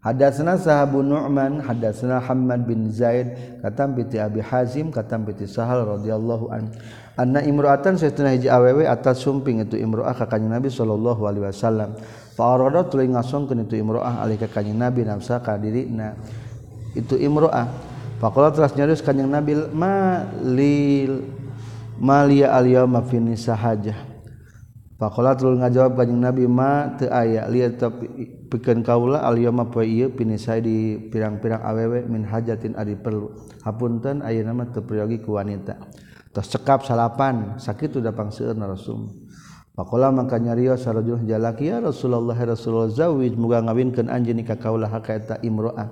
[0.02, 6.49] Hadatsana sahabu Nu'man hadatsana Hamad bin Zaid katam piti Abi Hazim katam piti Sahal radhiyallahu
[6.49, 6.74] an.
[7.14, 11.93] Anna imra'atan saytuna hiji awewe atas sumping itu imra'ah ka kanjeng Nabi sallallahu alaihi wasallam.
[12.34, 16.18] Fa arada tuluy ngasongkeun itu imra'ah alih ka kanjeng Nabi nafsa ka dirina
[16.96, 17.68] itu Imroah.
[18.22, 21.26] Pak telah nyarus kanyang nabil malil
[21.98, 23.98] malia aliyama fini sahaja
[25.02, 28.06] Pak terus ngajawab kanyang nabi ma teu aya lihat tapi
[28.54, 33.34] pikeun kaula aliyama poe ieu pini saya di pirang-pirang awewe min hajatin adi perlu.
[33.66, 35.82] Hapunten aya nama teu priyogi ku wanita.
[36.30, 39.10] Tos cekap salapan sakit udah pangseurna rasul.
[39.74, 44.86] Pakola maka nyarios sarojul jalaki ya Rasulullah ya Rasulullah zawij muga ngawinkeun anjeun ka kaula
[44.86, 45.89] haka eta imro'ah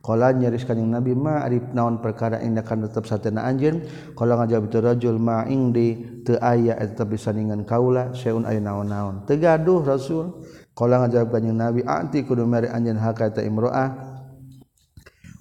[0.00, 3.84] Kala nyaris kanjing Nabi ma arif naon perkara indah kan tetap satena anjeun.
[4.16, 9.28] Kala ngajawab itu rajul ma ingdi teu aya eta bisaningan kaula seun aya naon-naon.
[9.28, 10.40] Teu gaduh Rasul.
[10.72, 14.18] Kala ngajawab kanjing Nabi anti kudu mere anjeun hakata imro'ah.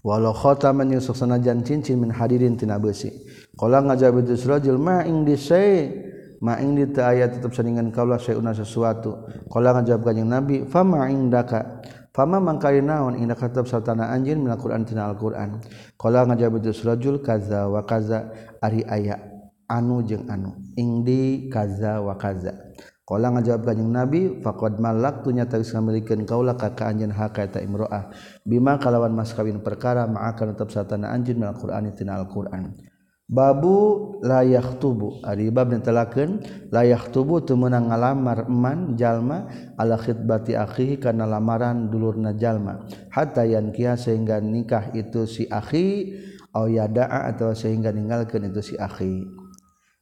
[0.03, 3.11] Walau khotaman yang sanajan cincin min hadirin tina besi.
[3.55, 8.55] Kala ngajawab itu rajul ma ingdi saya maing di teu aya tetep saningan kaula saeuna
[8.55, 11.83] sesuatu qala ngajawab kanjing nabi fa ma indaka
[12.19, 15.63] Fama mangkali naon inda katab sartana anjin minal Qur'an tina Al-Qur'an.
[15.95, 18.27] Qala ngajawab itu surajul kaza wa kaza
[18.59, 19.23] ari aya
[19.71, 20.51] anu jeung anu.
[20.75, 22.75] Ingdi kaza wa kaza.
[23.07, 27.47] Qala ngajawab kanjing Nabi faqad malak tu nyata geus ngamilikeun kaula ka ka anjeun haka
[27.47, 28.11] eta imro'ah.
[28.43, 32.88] Bima kalawan mas kawin perkara ma'akan tetap sartana anjin minal Qur'an tina Al-Qur'an.
[33.29, 36.41] Babu layak tubuh Abab dan telaken
[36.73, 39.45] layak tubuh tu menang ngalamar eman jalma
[39.77, 42.89] ala khidbati akhihi karena lamaran dulur na jalma.
[43.13, 46.17] Hatta kia sehingga nikah itu si akhi
[46.57, 49.21] au yadaa atau sehingga ninggalkan itu si akhi.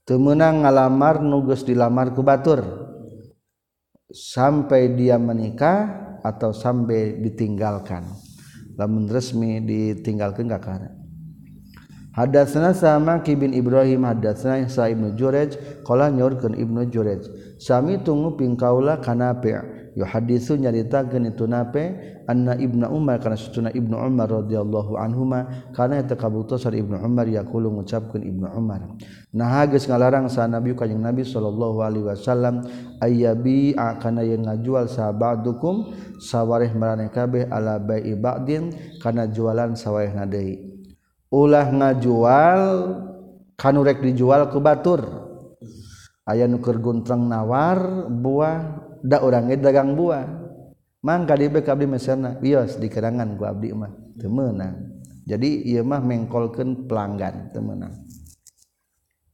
[0.07, 2.63] Temenang ngalamar nugus dilamar ku batur.
[4.07, 8.07] Sampai dia menikah atau sampai ditinggalkan.
[8.79, 9.59] Lamun resmi
[9.99, 10.96] gak karena
[12.17, 15.53] Hadatsana Samaki bin Ibrahim hadatsana Sa Ibnu Jurej
[15.85, 17.29] qala nyorkeun Ibnu Jurej
[17.61, 19.53] sami tunggu ping kaula kana pe
[19.93, 21.93] yuhaditsu nyaritakeun itu nape
[22.25, 27.69] anna Ibnu Umar kana sutuna Ibnu Umar radhiyallahu anhuma kana eta kabutusan Ibnu Umar yaqulu
[27.77, 28.97] ngucapkeun Ibnu Umar.
[29.37, 32.65] Nah geus ngalarang sa Nabi kanjing Nabi sallallahu alaihi wasallam
[32.97, 38.73] ayyabi kana yang ngajual sahabadukum sawareh marane kabeh ala bai'i ba'din
[39.05, 40.66] kana jualan sawareh deui.
[41.33, 42.61] ulah ngajual
[43.59, 45.01] kanurek dijual ke Batur.
[46.27, 50.27] Aya nuker guntreng nawar buah ndak orangnya dagang buah.
[50.99, 53.93] Mangka di Abdi mesena bios di kerangan gua abdi mah.
[54.17, 54.97] Temenang
[55.27, 57.91] jadi ieu mah mengkolkan pelanggan temenang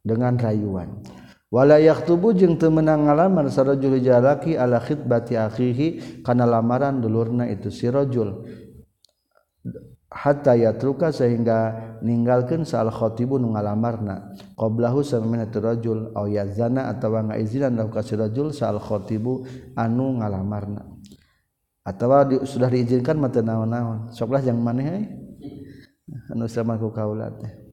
[0.02, 1.06] dengan rayuan.
[1.54, 5.88] Wala yaktubu jeung teu meunang ngalamar sarajul jalaki ala khitbati akhihi
[6.26, 8.42] kana lamaran dulurna itu si rajul.
[10.14, 11.74] hatta yatruka sehingga
[12.06, 14.38] ninggalkeun sal khatibu nu ngalamarna.
[14.54, 19.44] Qablahu samina rajul aw yazana atawa ngaizinan lahu ka rajul sal khatibu
[19.74, 20.86] anu ngalamarna.
[21.84, 24.14] Atawa di, sudah diizinkan mata naon-naon.
[24.14, 25.10] Soklah yang maneh
[26.32, 27.64] anu sama ku kaula teh.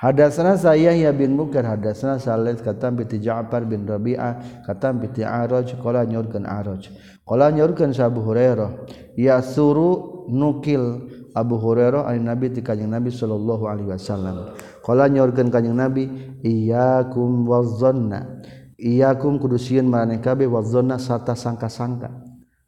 [0.00, 5.76] Hadasana saya ya bin Mukar hadasana Salih katam piti Ja'far bin Rabi'ah katam piti Araj
[5.76, 6.88] qala nyurkeun Araj.
[7.28, 11.04] Qala nyurkeun Abu Hurairah ya suru nukil
[11.34, 14.54] Abu Hurairah ari Nabi ti Kanjeng Nabi sallallahu alaihi wasallam.
[14.82, 16.08] Qala nyorkeun Kanjeng Nabi
[16.42, 18.42] iyyakum wazzanna.
[18.80, 22.08] Iyyakum kudu sieun maraneh kabeh wazzanna sarta sangka-sangka.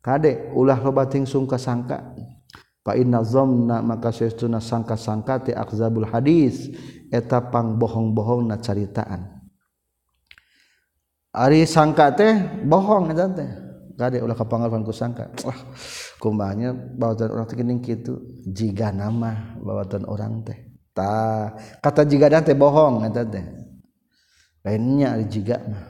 [0.03, 2.19] Kade ulah loba ting sangka-sangka.
[2.83, 6.67] Fa inna dhanna maka sesuna sangka-sangka ti akzabul hadis
[7.15, 9.39] eta pangbohong-bohong na caritaan.
[11.31, 12.35] Ari sangka teh
[12.67, 13.62] bohong eta teh.
[13.99, 15.59] Kade ulah kapangaruhan ku sangka wah
[16.19, 20.59] kumbahnya bawatan orang teh geuning kitu jiga nama bawatan orang teh.
[20.93, 23.45] Ta kata jiga teh bohong eta teh.
[24.63, 25.85] Lainnya ari jiga mah.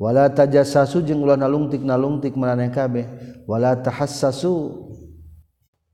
[0.00, 3.06] Wala tajassasu jeung ulah nalungtik nalungtik maraneh kabeh.
[3.46, 4.82] Wala tahassasu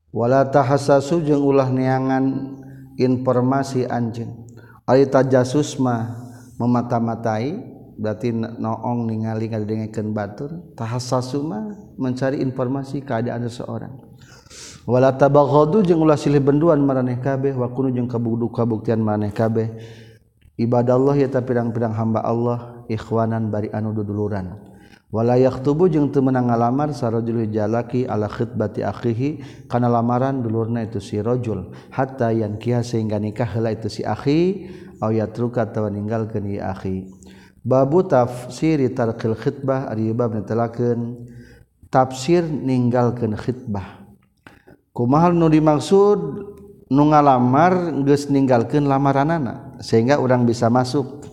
[0.09, 2.57] wala tahassasu jeung ulah neangan
[2.97, 4.49] informasi anjing
[4.89, 6.17] alita jasusma
[6.57, 13.91] memata-matai berarti noong ningali ngadengekeun batur tahassasuma mencari informasi keadaan seseorang.
[14.87, 19.67] Wala tabaghadu jeung ulah silih benduan maraneh kabeh wa kunu jeung kabugdu kabuktian maraneh kabeh.
[20.55, 24.55] Ibadallah ya ta pirang-pirang hamba Allah ikhwanan bari anu duduluran.
[25.09, 29.29] Wala yaktubu jeung teu meunang ngalamar sarajul jalaki ala khitbati akhihi
[29.65, 34.69] kana lamaran dulurna itu si rajul hatta yankiha sehingga nikah heula itu si akhi
[35.01, 37.09] au yatruka tawa ninggalkeun ieu akhi.
[37.61, 41.29] babu tafsiri tarkil khitbah ari bab netelakeun
[41.91, 44.03] tafsir ninggalkeun khitbah
[44.95, 46.19] kumaha nu dimaksud
[46.89, 51.23] nu ngalamar geus ninggalkeun lamaranana sehingga orang bisa masuk.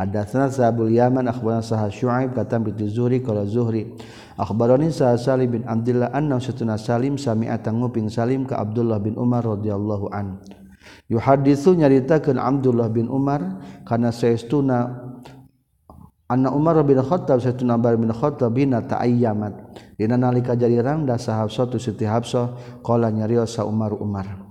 [0.00, 3.84] Hadatsana Sa'bul Yaman akhbarana Sa'ad Syu'aib katam bi Zuhri qala Zuhri
[4.40, 9.44] akhbarani Sa'ad Salim bin Abdullah anna satuna Salim sami'a nguping Salim ka Abdullah bin Umar
[9.44, 10.40] radhiyallahu an.
[11.12, 15.09] Yuhaditsu nyaritakeun Abdullah bin Umar kana saestuna
[16.30, 19.74] anna Umar bin Khattab satuna Umar bin Khattab bina ta'ayyamat.
[19.98, 24.46] Dina nalika jadi rangda sa tu Siti Hafsah qala nyarios sa Umar Umar.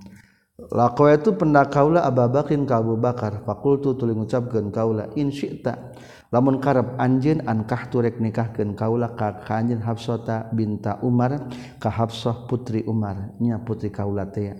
[0.70, 3.42] Laqwa itu pendak kaula Abu Bakrin ka Abu Bakar.
[3.42, 5.96] Fakultu tuluy ngucapkeun kaula in syi'ta.
[6.30, 11.50] Lamun karep anjeun ankah turek nikahkeun kaula ka anjeun Hafsah binta Umar
[11.82, 13.34] ka Hafsah putri Umar.
[13.42, 14.54] Nya putri kaula teh.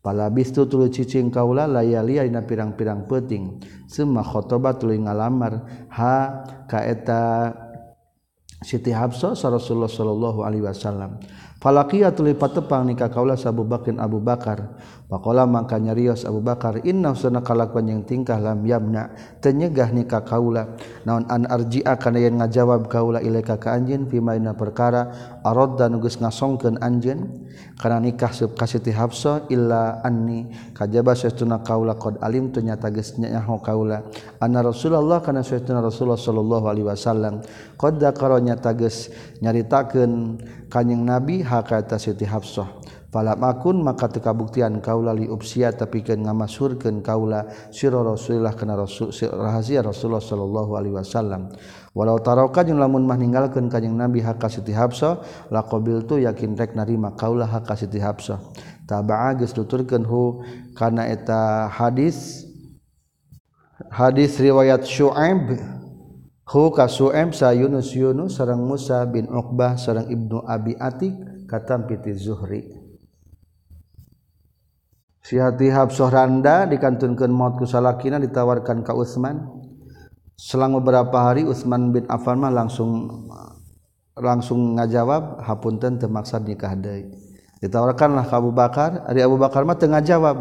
[0.00, 3.60] palabistu tulu cicing kaula layali dina pirang-pirang peuting.
[3.88, 7.52] Semua khotoba tuluy ngalamar ha ka eta
[8.60, 11.16] Siti Hafsa sa Rasulullah sallallahu alaihi wasallam.
[11.64, 14.76] Falaqiya tuluy patepang nikah kaula sa Abu Bakar Abu Bakar.
[15.10, 19.10] Pakola mangka nyarios Abu Bakar inna sunna kalakuan yang tingkah lam yamna
[19.42, 20.78] tenyegah nikah kaula.
[21.02, 25.10] Naon an arji'a kana yen ngajawab kaula ilaika ka anjeun fima dina perkara
[25.42, 27.26] arad dan geus ngasongkeun anjeun?
[27.74, 30.46] Kana nikah sub ka Siti Hafsah illa anni.
[30.78, 34.06] Kajaba sesuna kaula qad alim tu nyata geus nyaho kaula.
[34.38, 37.42] Anna Rasulullah kana sesuna Rasulullah sallallahu alaihi wasallam.
[37.74, 39.10] Qad dakara nyata geus
[39.42, 40.38] nyaritakeun
[40.70, 48.06] kanjing Nabi hakata Siti Hafsah falamakun maka tekabuktian kaula liupsia tapi ke ngamasurkan kaula siro
[48.06, 51.50] rasulillah kena rasul rahasia rasulullah sallallahu alaihi wasallam.
[51.90, 56.78] Walau taroka jeung lamun mah ninggalkeun kanjing nabi hak siti habsah laqabil tu yakin rek
[56.78, 58.38] narima kaula hak siti habsah
[58.86, 60.38] taba'a geus nuturkeun hu
[60.78, 62.46] kana eta hadis
[63.90, 65.58] hadis riwayat syuaib
[66.46, 71.10] hu ka syuaib sa yunus yunus sareng musa bin uqbah sareng ibnu abi atik
[71.50, 72.79] katam piti zuhri.
[75.24, 79.44] sihab Sohranda dikantunkan mautku salahkin ditawarkan ke Utsman.
[80.40, 83.08] Selang beberapa hari Utsman bin Affanmah langsung
[84.16, 87.12] langsung ngajawab hapunten termaksud nikah deui.
[87.60, 89.04] Ditawarkanlah ke Abu Bakar.
[89.04, 90.36] Ari Abu Bakar mah tengah jawab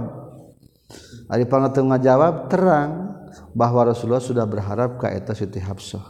[1.29, 3.21] ari tengah jawab terang
[3.53, 6.01] bahwa Rasulullah sudah berharap ka eta Siti Habsah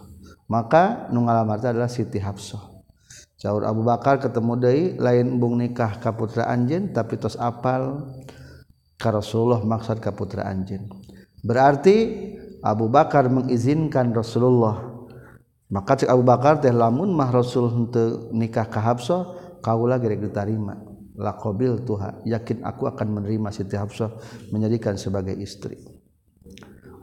[0.48, 2.80] maka nu ngalamar adalah Siti Habsah
[3.40, 8.04] Caur Abu Bakar ketemu deui lain bung nikah ka putra anjeun tapi tos apal.
[9.00, 10.92] Rasulullah maksud kaputra Anjin
[11.40, 11.96] berarti
[12.60, 14.88] Abu Bakar mengizinkan Rasulullah.
[15.70, 20.82] Maka cek Abu Bakar teh lamun mah Rasul untuk nikah kahabso kaulah gerek diterima
[21.20, 24.18] la qabil tuha yakin aku akan menerima Siti Hafsah
[24.50, 25.78] menjadikan sebagai istri.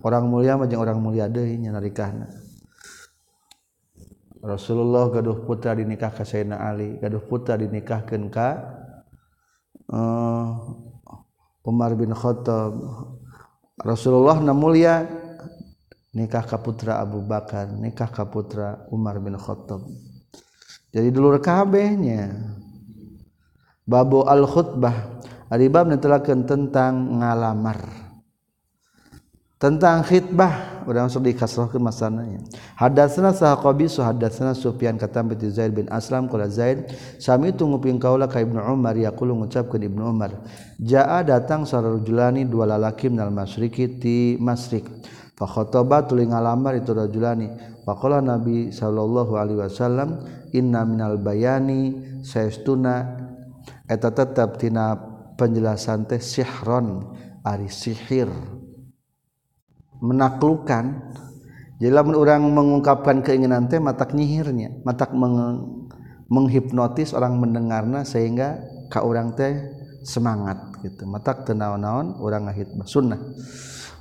[0.03, 2.26] Orang mulia mah orang mulia deui nya nikahna
[4.42, 8.49] Rasulullah gaduh putra dinikah ka Sayyidina Ali gaduh putra dinikahkeun ka
[9.90, 10.51] uh,
[11.66, 12.78] Umar bin Khattab.
[13.82, 15.04] Rasulullah na mulia
[16.14, 19.82] nikah kaputra Abu Bakar nikah kaputra Umar bin Khattab.
[20.94, 22.32] Jadi dulur kabehnya
[23.84, 25.90] babu al khutbah ari bab
[26.46, 27.78] tentang ngalamar.
[29.58, 30.75] Tentang khitbah.
[30.87, 32.41] Orang sedih kasrohkeun masananya
[32.78, 38.30] hadatsana sahabi hadatsana Sufyan kata bi Zaid bin Aslam qala Zaid sami tu nguping kaula
[38.30, 38.95] ka Ibnu Umar.
[38.97, 40.32] Yaqulu ngucapkeun Ibnu Umar
[40.80, 44.87] jaa datang sarajulani dua lalaki minal masyriki ti masrik
[45.37, 47.76] fa khataba tuluy ngalamar itu rajulani.
[47.87, 53.26] Faqala Nabi sallallahu alaihi wasallam inna minal bayani saestuna.
[53.87, 54.99] Eta tetep tina
[55.39, 57.14] penjelasan teh sihron
[57.47, 58.26] ari sihir
[60.01, 61.14] menaklukkan
[61.76, 65.36] jadi lamun orang mengungkapkan keinginan teh matak nyihirnya matak meng
[66.26, 68.59] menghipnotis orang mendengarnya sehingga
[68.90, 69.55] ka orang teh
[70.07, 71.07] semangat gitu.
[71.07, 73.18] Matak tenaon-naon orang ngahitbah sunnah.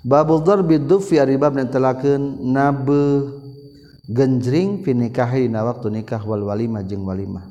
[0.05, 3.25] Babul darbi dufi ari bab nentelakeun nabe
[4.05, 7.45] genjring fi nikahi na waktu nikah wal walimah jeung walimah.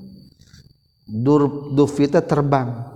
[1.07, 2.95] Dur dufi teh terbang.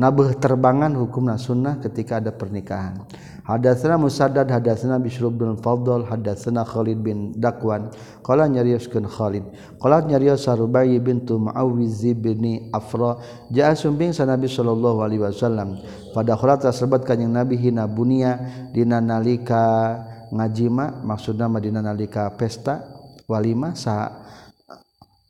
[0.00, 3.04] Nabuh terbangan hukumna sunnah ketika ada pernikahan.
[3.44, 7.92] Hadatsana Musaddad hadatsana Bishr bin Fadl hadatsana Khalid bin Dakwan.
[8.24, 9.44] Qala nyarioskeun Khalid.
[9.76, 13.20] Qala nyarios Sarubai bintu Muawiz bin Afra.
[13.52, 15.76] Jaa sumbing sa Nabi sallallahu alaihi wasallam.
[16.16, 18.40] Pada khalat tersebat kanjing Nabi hina bunia
[18.72, 19.98] dina nalika
[20.32, 22.86] ngajima maksudna dina nalika pesta
[23.28, 24.24] walimah sa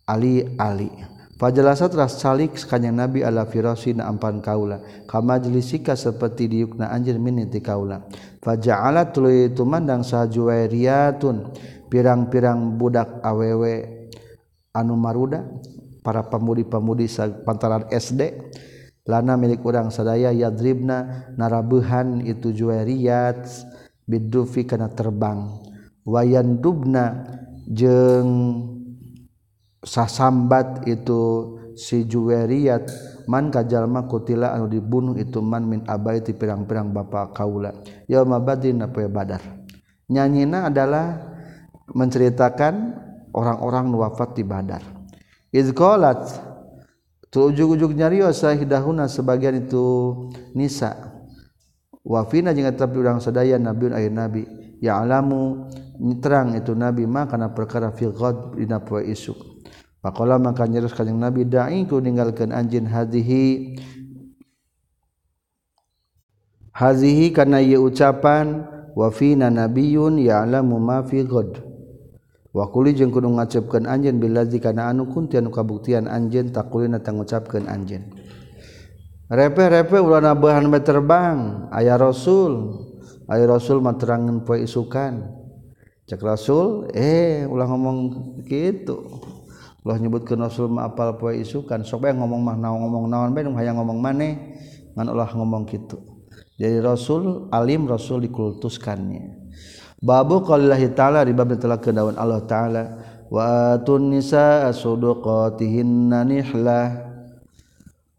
[0.05, 4.77] Ali Ali Pajelasa teras salik kanyang Nabi ala firasi na ampan kaula.
[5.09, 8.05] Kamajlisika seperti diukna anjir miniti kaula.
[8.45, 11.57] Faja'ala tuluy itu mandang sajuwairiyatun.
[11.89, 14.05] Pirang-pirang budak awewe
[14.77, 15.49] anu maruda.
[16.05, 17.09] Para pemudi-pemudi
[17.49, 18.53] pantaran SD.
[19.09, 23.49] Lana milik orang sadaya yadribna narabuhan itu juwairiyat.
[24.05, 25.57] Bidufi kana terbang.
[26.05, 27.25] Wayan dubna
[27.65, 28.29] jeng
[29.81, 32.85] sasambat itu si juweriat
[33.25, 37.73] man kajallma kutila anu dibunuh itu man min abai ti pirang-pirang bapa kaula.
[38.05, 39.43] Yauma badrin apa badar?
[40.11, 41.17] Nyanyina adalah
[41.95, 42.75] menceritakan
[43.33, 44.83] orang-orang wafat di badar.
[45.51, 46.29] Izqalat
[47.31, 49.87] tu ujug-ujug nyarios sahidahuna sebagian itu
[50.53, 51.17] nisa.
[52.01, 54.43] Wafina jeung tapi urang sadaya nabiun ayat nabi.
[54.81, 55.69] Ya alamu
[56.25, 59.50] terang itu nabi mah kana perkara fi ghad dina poe isuk
[60.01, 63.77] Pakola maka nyerus kanjeng Nabi da'i ku ninggalkeun anjeun hazihi.
[66.73, 68.65] Hazihi kana ieu ucapan
[68.97, 71.61] wa fina nabiyyun ya'lamu ma fi ghad.
[72.51, 77.69] Wa quli jeung kudu ngacepkeun anjeun billazi kana anu kunti anu kabuktian anjeun tang ngucapkeun
[77.69, 78.09] anjeun.
[79.31, 82.83] Repe-repe ulah bahan terbang aya rasul
[83.29, 85.29] aya rasul materangan poe isukan.
[86.09, 87.99] Cek rasul eh ulah ngomong
[88.49, 89.07] gitu.
[89.81, 93.49] Allah nyebutkeun Rasul mah apal poe isukan sok bae ngomong mah naon ngomong naon bae
[93.57, 94.37] hayang ngomong maneh
[94.93, 95.97] ngan Allah ngomong kitu.
[96.61, 99.41] Jadi Rasul alim Rasul dikultuskannya.
[100.01, 102.85] Babu qaulillahi taala di bab telah kedawan Allah taala.
[103.33, 107.11] Wa atun nisaa suduqatihinna nihlah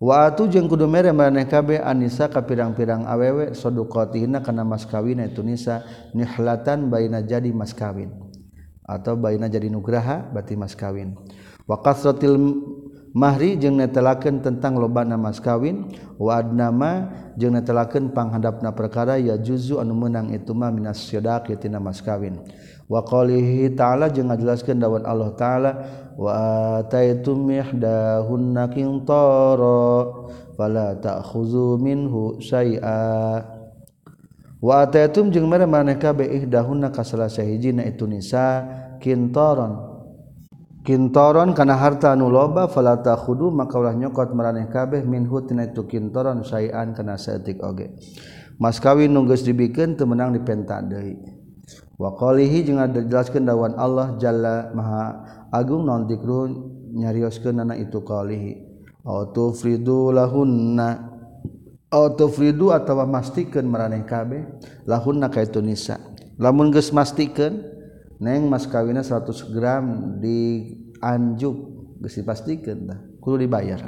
[0.02, 5.22] Wa atu jeung kudu mere maneh kabeh anisa ka pirang-pirang awewe saduqatihna kana mas kawin
[5.22, 5.86] itu nisa
[6.18, 8.10] nihlatan baina jadi mas kawin.
[8.82, 11.14] Atau baina jadi nugraha berarti mas kawin.
[11.72, 12.36] wakasrotil
[13.16, 15.88] mahri jeung netelakeun tentang loba nama kawin
[16.20, 16.92] wa adnama
[17.40, 22.44] jeung netelakeun panghandapna perkara ya juzu anu menang itu mah minas syadaq tina mas kawin.
[22.92, 25.72] Wa qalihi ta'ala jeung ngajelaskeun dawan Allah taala
[26.20, 26.32] wa
[26.84, 29.88] ataitum ihdahunna qintara
[30.60, 33.48] fala ta'khuzu minhu syai'a.
[34.60, 38.68] Wa ataitum jeung mere maneh kabeh ihdahunna ka salah sahijina itu nisa
[39.00, 39.91] kintaron
[40.82, 45.86] kintoron kana harta anu loba falata khudu maka ulah nyokot maraneh kabeh minhu tina itu
[45.86, 47.94] kintoron sayan kana saeutik oge.
[48.62, 51.18] Mas kawin nu geus dibikeun teu meunang dipenta deui.
[51.98, 55.06] Wa qalihi jeung dijelaskeun dawan Allah jalla maha
[55.54, 56.50] agung naon dikru
[56.98, 58.58] nyarioskeun nana itu qalihi
[59.06, 61.10] au fridu lahunna.
[61.92, 64.46] Au fridu atawa mastikeun maraneh kabeh
[64.88, 66.00] lahunna ka itu nisa.
[66.40, 67.81] Lamun geus mastikeun
[68.22, 69.86] neng mas kawinnya 100 gram
[70.22, 71.58] di anjuk
[71.98, 73.82] gesi pastikan dah kudu dibayar.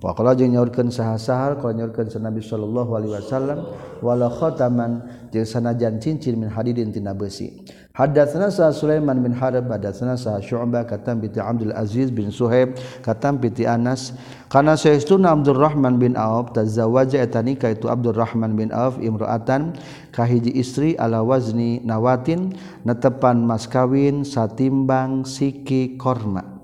[0.00, 3.68] Wa qala jeung nyaurkeun saha-sahal kalau nyaurkeun Nabi sallallahu alaihi wasallam
[4.00, 7.60] wala khataman jeung sanajan cincin min hadidin tina besi
[7.94, 13.38] hadatsana sa Sulaiman bin Harb hadatsana sa Syu'bah katam bi Abdul Aziz bin Suhaib katam
[13.42, 14.14] bi Anas.
[14.50, 19.78] Kana saestuna Abdurrahman bin Auf tazawaja etanika itu Abdurrahman bin Auf imra'atan
[20.10, 26.60] kahiji istri ala wazni nawatin netepan mas kawin satimbang siki korma.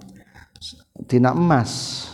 [1.07, 2.05] Tina emas.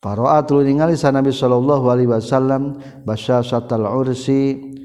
[0.00, 4.75] Paroat lu ningali sa Nabi sallallahu alaihi wasallam basyasatal ursi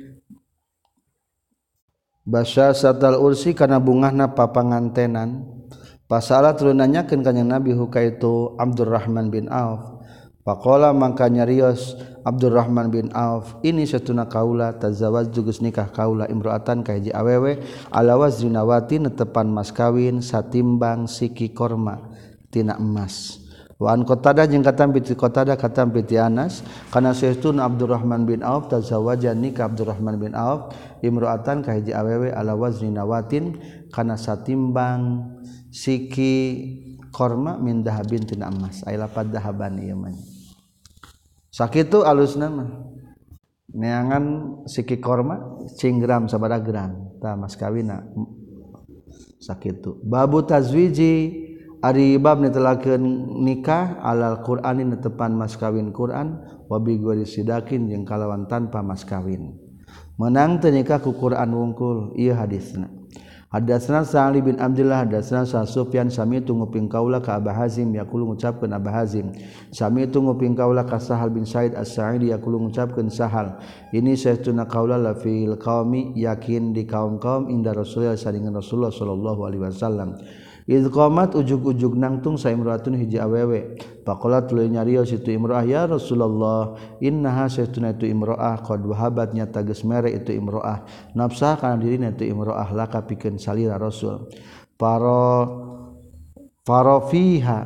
[2.21, 5.41] Basya satal ursi kana bungahna papangantenan.
[6.05, 10.05] Pasalah tuluy nanyakeun ka Nabi hukaitu Abdurrahman bin Auf.
[10.45, 16.93] Pakola mangka nyarios Abdurrahman bin Auf ini satuna kaula tazawaz jugus nikah kaula imroatan ka
[16.93, 22.05] awewe ala zinawati netepan mas kawin satimbang siki korma
[22.53, 23.40] tina emas.
[23.81, 26.61] Waan kotada jeung katam piti kotada katam piti Anas.
[26.93, 30.69] Karena sehtun Abdurrahman bin Auf tazawaja nikah Abdurrahman bin Auf
[31.01, 33.57] imroatan kahiji awewe ala wazni nawatin
[33.89, 35.33] karena satimbang
[35.73, 36.37] siki
[37.09, 38.85] korma min dahabin tina emas.
[38.85, 40.13] Ai lapad dahaban ieu mah.
[41.49, 42.69] Sakitu alusna mah
[43.73, 48.05] neangan siki korma cinggram sabada gram tah mas kawina.
[49.41, 51.49] Sakitu babu tazwiji
[51.81, 53.01] Ari bab netelakeun
[53.41, 59.57] nikah alal Qur'ani netepan mas kawin Qur'an wabi bi sidakin jeung kalawan tanpa mas kawin.
[60.21, 63.01] Menang teu nikah ku Qur'an wungkul ieu hadisna.
[63.51, 68.31] Hadatsna Sa'li bin Abdullah hadatsna Sa Sufyan sami tu nguping kaula ka Abu Hazim yaqulu
[68.31, 69.35] ngucapkeun Abu Hazim
[69.75, 73.59] sami tu nguping kaula ka Sahal bin Said As-Sa'idi yaqulu ngucapkeun Sahal
[73.91, 79.67] ini saytuna kaula la fil qaumi yakin di kaum-kaum inda Rasulullah saringan Rasulullah sallallahu alaihi
[79.67, 80.15] wasallam
[80.69, 83.81] Iqomat ujug-ujug nangtung sa imroatun hiji awewe.
[84.05, 86.77] Pakola tuluy nyarios itu imroah ya Rasulullah.
[87.01, 90.85] Innaha saytuna itu imroah qad wahabat nyata geus mere itu imroah.
[91.17, 94.29] Nafsa kana dirina itu imroah laka pikeun salira Rasul.
[94.77, 95.69] Paro
[96.61, 97.65] Faro fiha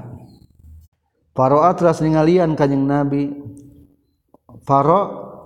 [1.35, 3.27] Faro atras ningalian kanjeng Nabi
[4.63, 5.01] Faro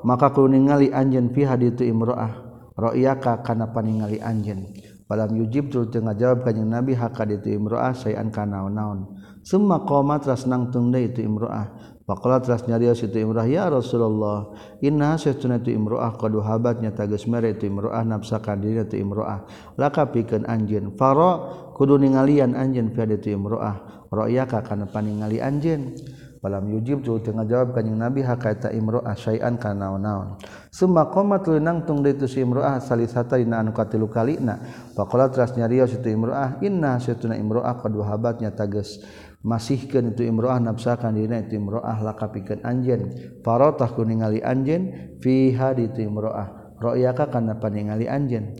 [0.05, 2.45] maka kuningali anjen fiha di itu imroah
[2.77, 4.69] Ro'iyaka kana paningali anjen
[5.09, 9.17] Palam yujib tu teu ngajawab jung Nabi hakad itu imro'ah sayan kana naon.
[9.41, 11.97] Summa qoma tras nangtung deui itu imro'ah.
[12.05, 14.53] Faqala tras nyarios itu imro'ah ya Rasulullah,
[14.85, 19.49] inna satuna itu imro'ah qad habatnya tageus mere itu imro'ah nafsakan dirinya itu imro'ah.
[19.81, 24.05] Laka pikeun anjeun faro kudu ningalian anjeun fi itu imro'ah.
[24.13, 25.97] Ra'yaka kana paningali anjeun.
[26.39, 30.39] Palam yujib tu tengah jawab kanjing Nabi hakaita imro'ah syai'an kana naon.
[30.71, 34.55] Summa qomat lenang tung ditu si imro'ah salisata dina anu katilu kalina.
[34.95, 39.03] Faqala teras nyarios itu imro'ah inna satuna imro'ah qad wahabatnya tages
[39.43, 43.01] masihkeun itu imro'ah nafsakan dina itu imro'ah lakapikeun anjeun.
[43.43, 46.79] Farotah ku ningali anjeun fiha ditu imro'ah.
[46.79, 48.55] Ra'yaka kana paningali anjeun.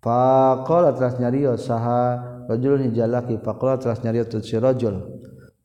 [0.00, 4.96] Faqala teras nyarios saha rajulun hijalaki faqala teras nyarios tu si rajul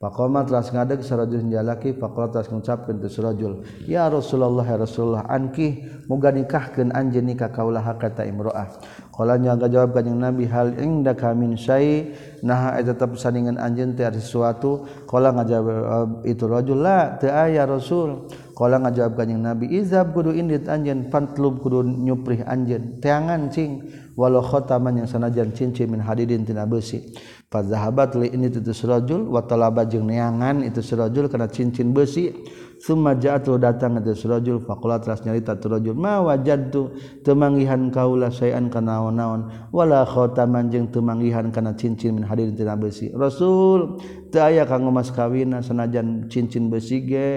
[0.05, 3.65] Pakoma telah ngadeg sarajul jalaki pakola telah mengucapkan tu sarajul.
[3.89, 8.69] Ya Rasulullah ya Rasulullah anki moga nikahkan anjeun nikah kaulah kata imroah.
[9.09, 12.13] Kala nyaga jawab kanjing Nabi hal ingda kamin syai
[12.45, 14.85] nah eta tetap sandingan anjeun teh ada sesuatu.
[15.09, 18.29] Kala ngajawab itu rajul la teu aya Rasul.
[18.55, 23.83] Kala ngajawab kanjing Nabi, "Izab kudu indit anjeun pantlub kudu nyuprih anjeun, teangan cing
[24.15, 27.03] walau khotaman yang sanajan cincin min hadidin tina besi."
[27.51, 32.31] Fadzahabat li indit itu surajul wa talaba jeung neangan itu surajul kana cincin besi.
[32.75, 38.67] Summa ja'at datang itu surajul faqala teras nyarita tu rajul, "Ma wajadtu temanggihan kaula sayan
[38.67, 43.99] kana naon-naon wala khotaman jeung temanggihan kana cincin min hadidin tina besi." Rasul
[44.31, 47.29] teu aya kanggo mas kawina sanajan cincin besi ge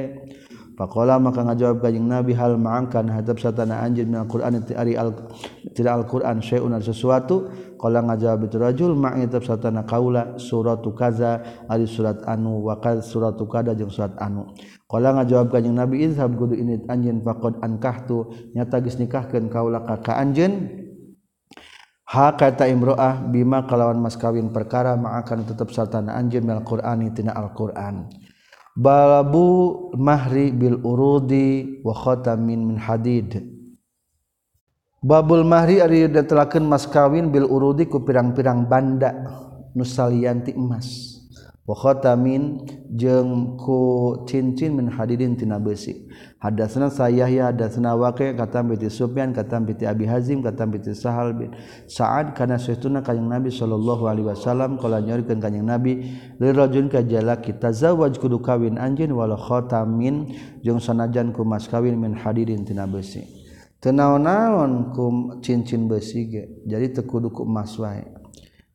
[0.78, 5.26] Pakola maka ngajawab kajing Nabi hal maangkan hadap satana anjir min Al-Quran ari al
[5.74, 7.50] tidak Al-Quran syai'un sesuatu.
[7.74, 13.50] Kala ngajawab itu rajul ma'i hadap satana kaula suratu kaza ari surat anu wa suratu
[13.50, 14.54] kada jeung surat anu.
[14.86, 19.98] Kala ngajawab kajing Nabi izhab kudu ini anjin faqad ankahtu nyata geus nikahkeun kaula ka
[19.98, 20.78] ka anjeun.
[22.06, 27.34] Ha kata imro'ah bima kalawan mas kawin perkara ma'akan tetap satana anjeun min Al-Qur'ani tina
[27.34, 28.06] Al-Qur'an.
[28.06, 28.27] tina al quran
[28.78, 33.42] balabu mahri bil urudi wa khatamin min hadid.
[35.02, 39.10] Babul mahri ari datelakeun mas kawin bil urudi ku pirang-pirang banda.
[39.74, 41.17] Nu salianti emas.
[41.68, 42.64] wakhotamin
[42.96, 46.08] jeung ku cincin min hadidin tina besi.
[46.40, 51.34] Hadasna saya ya hadasna waqi kata piti Sufyan kata piti Abi Hazim kata piti Sahal
[51.34, 51.50] bin
[51.90, 55.98] Sa'ad kana suituna kanjing Nabi sallallahu alaihi wasallam kala nyorikeun kanjing Nabi
[56.38, 60.30] li rajul ka jalaki tazawwaj kudu kawin anjeun wala khotamin
[60.62, 63.26] jeung sanajan ku mas kawin min hadidin tina besi.
[63.82, 68.06] Teu naon-naon ku cincin besi ge jadi teu kudu ku emas wae.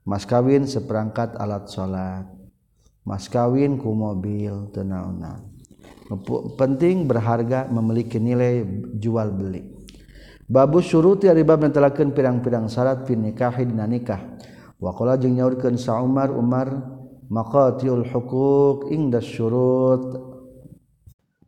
[0.04, 2.43] Mas kawin seperangkat alat salat.
[3.04, 5.54] mas kawin ku mobil tenaunan
[6.60, 8.66] penting berharga memiliki nilai
[9.00, 9.64] jual beli.
[10.44, 14.20] Babu surut dari bab mentelakeun pirang-pirang syarat fi nikahi dina nikah.
[14.78, 16.68] Wa qala jeung nyaurkeun sa Umar Umar
[17.32, 20.36] maqatiul huquq inda syurut.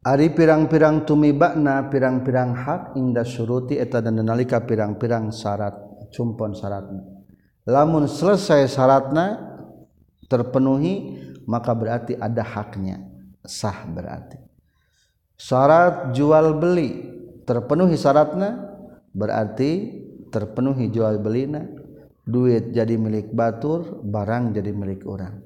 [0.05, 5.75] Ari pirang-pirang tumibakna pirang-pirang hak inda suruti eta dan nalika pirang-pirang syarat
[6.13, 7.01] cumpon syaratna.
[7.65, 9.57] Lamun selesai syaratna
[10.29, 13.01] terpenuhi maka berarti ada haknya.
[13.45, 14.41] Sah berarti.
[15.37, 17.05] Syarat jual beli
[17.45, 18.73] terpenuhi syaratnya
[19.13, 20.01] berarti
[20.33, 21.63] terpenuhi jual belina
[22.25, 25.45] duit jadi milik batur barang jadi milik orang.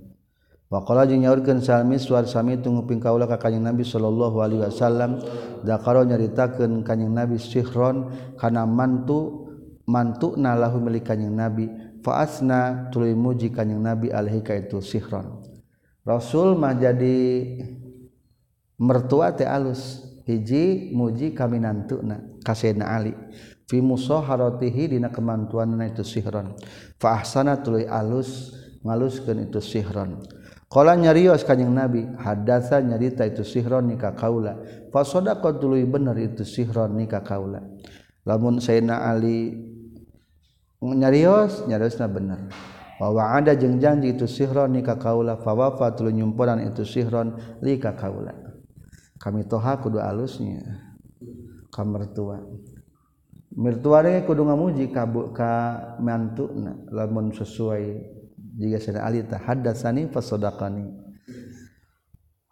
[0.69, 5.17] Waqala jeung nyaurkeun Salmi suar sami tungguping kaula ka Kanjeng Nabi sallallahu alaihi wasallam.
[5.65, 9.49] Dakaro nyaritakeun Kanjeng Nabi Sihron kana mantu
[9.89, 11.65] mantuna lahu milik Kanjeng Nabi.
[12.05, 15.38] Fa asna tuluy muji Kanjeng Nabi alaihi ka itu Sihron.
[16.09, 17.17] Rasul mah jadi
[18.81, 20.09] mertua teh alus.
[20.25, 23.13] Hiji muji kami nantuna kasena Ali.
[23.69, 26.57] Fi musaharatihi dina kemantuanna itu sihron.
[26.97, 30.21] Fa ahsana tuluy alus ngaluskeun itu sihron.
[30.69, 34.57] Nyarios kanyeng nabi hadasa nyarita itu sihron nikah kaula.
[34.93, 37.61] Fasoda kau tulu bener itu sihron nikah kaula.
[38.25, 39.57] Lamun Sayna Ali
[40.81, 42.39] nyarios nyarios na bener
[42.99, 48.35] wawa ada jeng janji itu sihron nikah kaula fawafa tulu nyumpuran itu sihron lika kaula.
[49.19, 50.63] Kami toha kudu alusnya
[51.71, 52.39] ka mertua.
[53.55, 55.51] Mertua kudu ngamuji ka bu, ka
[55.99, 58.15] mantuna lamun sesuai.
[58.59, 61.08] Jika sana alita haddatsani fasadaqani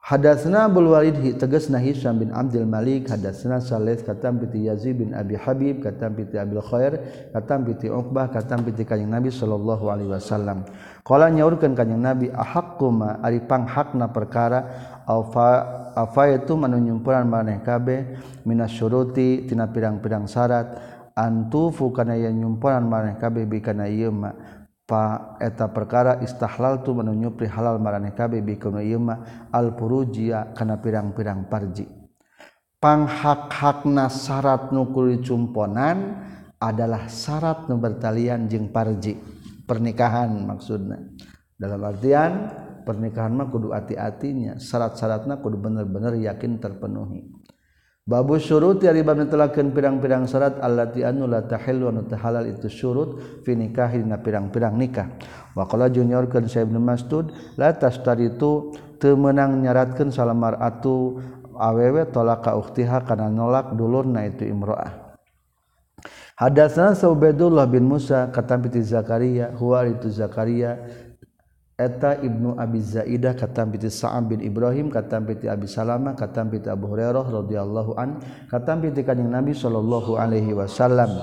[0.08, 3.12] Hadatsna Abdul Walid tegasna Hisam bin Abdul Malik.
[3.12, 6.96] Hadatsna Salih katam piti Yazid bin Abi Habib katam piti Abil Khair
[7.36, 10.64] katam piti Uqbah katam piti Nabi sallallahu alaihi wasallam.
[11.04, 14.64] Qala nyaurkeun kanjing Nabi ahaqquma ari panghakna perkara?
[15.04, 18.16] Afa afa itu manunjumpuran maneh kabeh?
[18.48, 20.96] Minasyuruti tina pirang-pirang syarat?
[21.20, 24.16] Antufu kana yen nyumpuran maneh kabeh bikana ieu
[25.44, 31.86] eta perkara istahlal tu menunyupri halal marane kabe bikono ieu mah alpurujia kana pirang-pirang parji.
[32.80, 36.24] Panghak-hakna syarat nukul cumponan
[36.56, 39.20] adalah syarat nu bertalian jeung parji.
[39.68, 40.96] Pernikahan maksudna.
[41.60, 42.48] Dalam artian
[42.88, 44.56] pernikahan mah kudu hati-hatinya.
[44.56, 47.37] Syarat-syaratna kudu bener-bener yakin terpenuhi.
[48.08, 53.44] Babu surut ya ribab netelakeun pirang-pirang syarat allati anu la tahillu anu halal itu surut
[53.44, 55.12] fi nikahi dina pirang-pirang nikah.
[55.52, 61.20] Wa qala juniorkeun Syekh Ibnu Mas'ud la tastaritu teu meunang nyaratkeun salamar atu
[61.52, 65.20] awewe tolaka ukhtiha kana nolak dulurna itu imro'ah.
[66.40, 70.80] Hadatsana Ubaidullah bin Musa katam Zakaria huwa itu Zakaria
[71.78, 76.66] eta Ibnu Abi Zaidah katam piti Sa'am bin Ibrahim katam piti Abi Salamah katam piti
[76.74, 78.18] Abu Hurairah radhiyallahu an
[78.50, 81.22] katam piti kanjing Nabi sallallahu alaihi wasallam.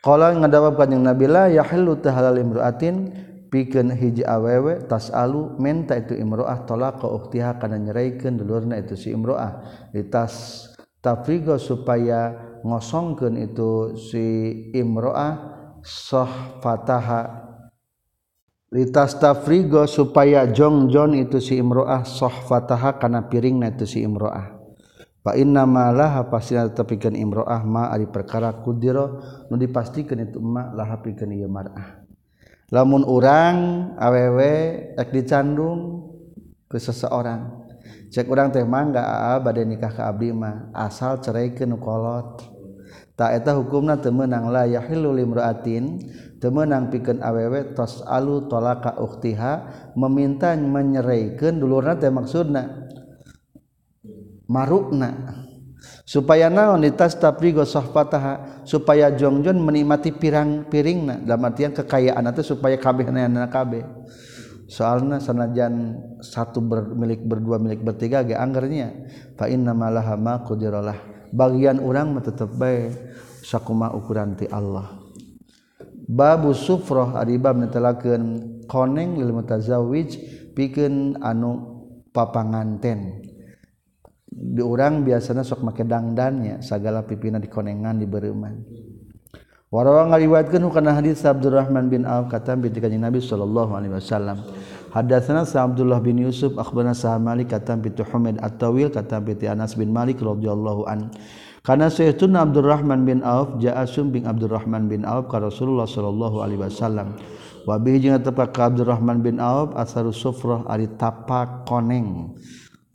[0.00, 3.28] Qala ngadawab kanjing Nabi la yahillu tahalal imra'atin.
[3.48, 9.64] Pikeun hiji awewe tasalu menta itu imro'ah tolaqa ukhtiha kana nyeraikeun dulurna itu si imro'ah.
[9.96, 10.68] Litas
[11.00, 14.24] tafrigo supaya ngosongkeun itu si
[14.76, 15.32] imro'ah
[15.80, 17.47] sah fataha
[18.68, 24.60] litastafrigo supaya jongjon itu si imroah sohfataha kana piring itu si imroah.
[25.24, 31.00] Fa inna ma laha pastina imroah ma ari perkara kudiro nu dipastikeun itu ma laha
[31.00, 32.04] pikeun ieu mar'ah.
[32.68, 34.52] Lamun urang awewe
[34.96, 36.04] ek dicandung
[36.68, 37.64] ke seseorang.
[38.12, 42.57] Cek urang teh mangga aa bade nikah ka abdi mah asal cereikeun kolot.
[43.26, 45.98] eta hukumna temenang la yahillu limra'atin
[46.38, 49.52] temenang pikeun awewe tasalu talaka ukhtiha
[49.98, 52.86] meminta menyereikeun dulurna teh maksudna?
[54.46, 55.10] Marukna.
[56.08, 61.20] Supaya naon ditas taprigo sahfataha supaya jongjon menikmati pirang piringna.
[61.20, 63.82] Dalam artian kekayaan atau supaya kabeh nana kabeh.
[64.70, 68.94] Soalnya sanajan satu bermilik berdua milik bertiga ge anggernya.
[69.36, 72.94] Fa inna malaha ma qudirolah bagian orang tetap baik
[73.44, 74.98] sakuma ukuran ti Allah.
[76.08, 80.08] Babu sufroh aribab netelakeun koneng lil mutazawij
[80.56, 83.24] pikeun anu papanganten.
[84.28, 88.54] Di orang biasanya sok make dangdannya segala pipina dikonengan di bereuman
[89.68, 94.40] warawa ngariwayatkeun kana hadis Abdurrahman bin Auf kata binti bi Nabi sallallahu alaihi wasallam.
[94.98, 99.78] Hadatsana Sa Abdullah bin Yusuf akhbarana Sa Malik kata binti Humaid At-Tawil kata binti Anas
[99.78, 101.14] bin Malik radhiyallahu anhu
[101.68, 107.12] karena Sayyiduna Abdurrahman bin Auf ja'asum bin Abdurrahman bin Auf ka Rasulullah sallallahu alaihi wasallam.
[107.68, 112.32] Wa bihi jeung tepak ka Abdurrahman bin Auf asaru sufrah ari tapak koneng.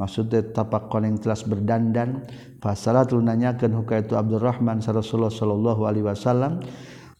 [0.01, 2.26] Maksudnya tapak koneng telas berdandan.
[2.66, 6.64] Fasalatul nanyakeun huka itu Abdurrahman sa Rasulullah sallallahu alaihi wasallam.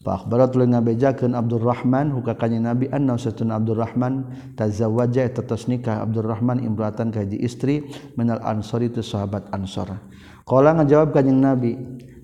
[0.04, 8.84] ngabejakan Abdurrahman hukakanya nabi an Abdurrahman tazawaja tetes nikah Abdurrahman imratan kaji istri menal ansor
[8.84, 9.96] itu sahabat ansor.
[10.44, 11.72] Kala ngajawab kanyang nabi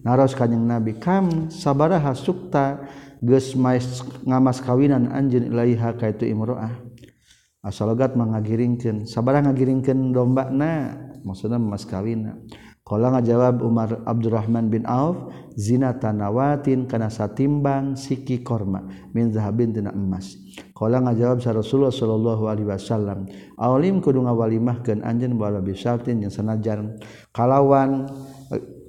[0.05, 2.85] naros kanyang nabi kam sabaraha sukta
[3.25, 6.77] geus ngamas kawinan anjeun ilaiha ka itu imro'ah?
[7.65, 12.41] Asalogat mangagiringkeun sabaraha ngagiringkeun dombana maksudna mas kawina
[12.91, 18.83] Kala ngajawab Umar Abdurrahman bin Auf zina tanawatin kana satimbang siki korma
[19.15, 20.35] min zahabin tina emas.
[20.75, 23.31] Kala ngajawab sa Rasulullah sallallahu alaihi wasallam,
[23.63, 26.99] "Aulim kudu ngawalimahkeun anjeun wala bisartin jeung sanajan
[27.31, 28.11] kalawan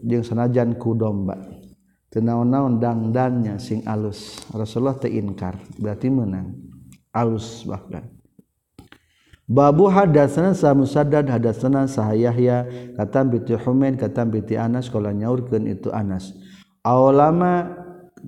[0.01, 1.37] jeung sanajan ku domba."
[2.09, 4.49] Tenaon-naon dangdannya sing alus.
[4.49, 6.57] Rasulullah teu inkar, berarti menang.
[7.13, 8.20] Alus bahkan.
[9.51, 12.63] Babu hadasana sa musaddad hadasana sa Yahya
[12.95, 16.31] katam biti Humain katam Anas kala nyaurkeun itu Anas.
[16.87, 17.67] Aulama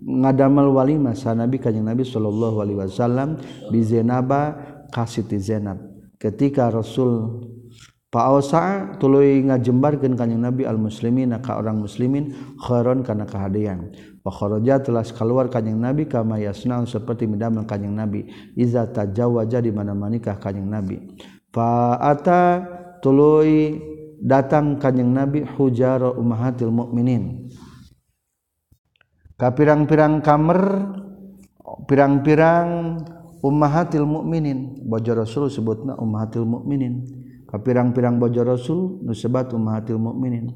[0.04, 3.40] ngadamel walima sa Nabi kanjing Nabi sallallahu alaihi wasallam
[3.72, 4.60] bi Zainaba
[4.92, 5.80] kasiti Zainab.
[6.20, 7.40] Ketika Rasul
[8.12, 13.96] Pausa tuluy ngajembarkeun kanjing Nabi al muslimin ka orang muslimin khairon kana kahadean.
[14.24, 19.92] Fakharaja telah keluar kanjeng Nabi kama yasna seperti midamel kanjeng Nabi iza tajawaja di mana
[19.92, 20.96] manikah kanjeng Nabi.
[21.52, 22.64] Fa ata
[23.04, 23.84] tuluy
[24.24, 27.52] datang kanjeng Nabi hujara ummahatil mukminin.
[29.36, 30.60] Ka pirang-pirang kamar
[31.92, 33.04] pirang-pirang
[33.44, 37.04] ummahatil mukminin bojo Rasul sebutna ummahatil mukminin
[37.62, 40.50] pirang-pirang bojo rasul nusebat ummatil mukminin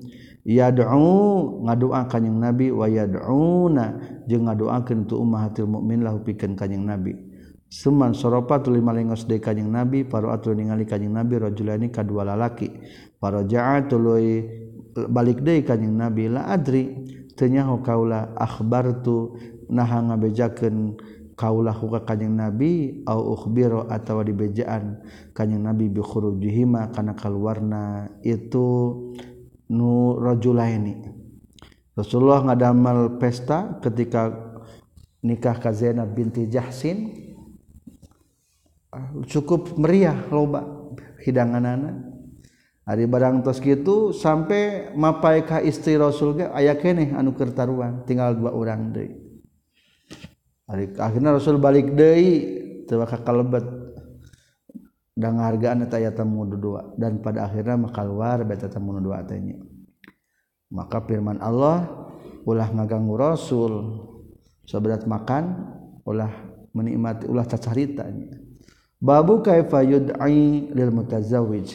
[0.47, 2.71] yad'u ngadua kanjing nabi.
[2.71, 3.99] Wa yad'una
[4.31, 7.13] jeung ngadoakeun tu ummahatul mukmin lahu pikeun kanjing nabi.
[7.67, 12.71] Seman soropa lima lengos de kanjing nabi paru atul ningali kanjing nabi rajulani kadua lalaki.
[13.19, 14.47] Paraja'a tuluy
[15.11, 16.95] balik deui kanjing nabi la adri.
[17.37, 17.53] Teu
[17.85, 19.37] kaula akhbartu
[19.69, 20.97] naha ngabejakeun
[21.37, 25.05] kaulah ka kanjing nabi au ukhbiro atawa dibejaan
[25.37, 28.09] kanjing nabi bi khurujihima kana kaluarna.
[28.25, 29.13] Itu
[29.67, 31.17] nurojulaini
[31.97, 34.29] Rasulullah ngadamel pesta ketika
[35.25, 37.09] nikah ka Zainab binti Jahsin.
[38.93, 40.93] Ah, cukup meriah loba
[41.25, 42.05] hidanganana.
[42.87, 48.05] Hari barang tos gitu sampai mapai ka istri Rasul ge aya keneh anu keur taruhan
[48.07, 49.11] tinggal dua orang deui.
[51.01, 53.65] Akhirnya Rasul balik deui teu kalebet.
[55.17, 59.57] dan hargaan taya temu dua dan pada akhirnya makalwar beta tamu dua tanya.
[60.69, 61.89] Maka firman Allah
[62.45, 63.73] ulah ngaganggu Rasul.
[64.67, 65.73] Seberat makan
[66.05, 66.29] ulah
[66.75, 68.47] menikmati ulah cacaritanya
[68.97, 71.67] babu kaifa yud'i lil mutazawwij.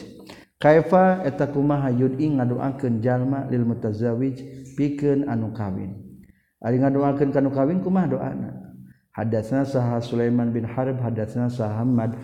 [0.59, 4.35] Kaifa eta kumaha yud'i ngadoakeun jalma lil mutazawwij
[4.79, 5.99] pikeun anu kawin.
[6.63, 8.51] Ari ngadoakeun kanu kawin kumaha doana?
[9.13, 12.17] Hadatsna saha Sulaiman bin Harb hadatsna saha Hamad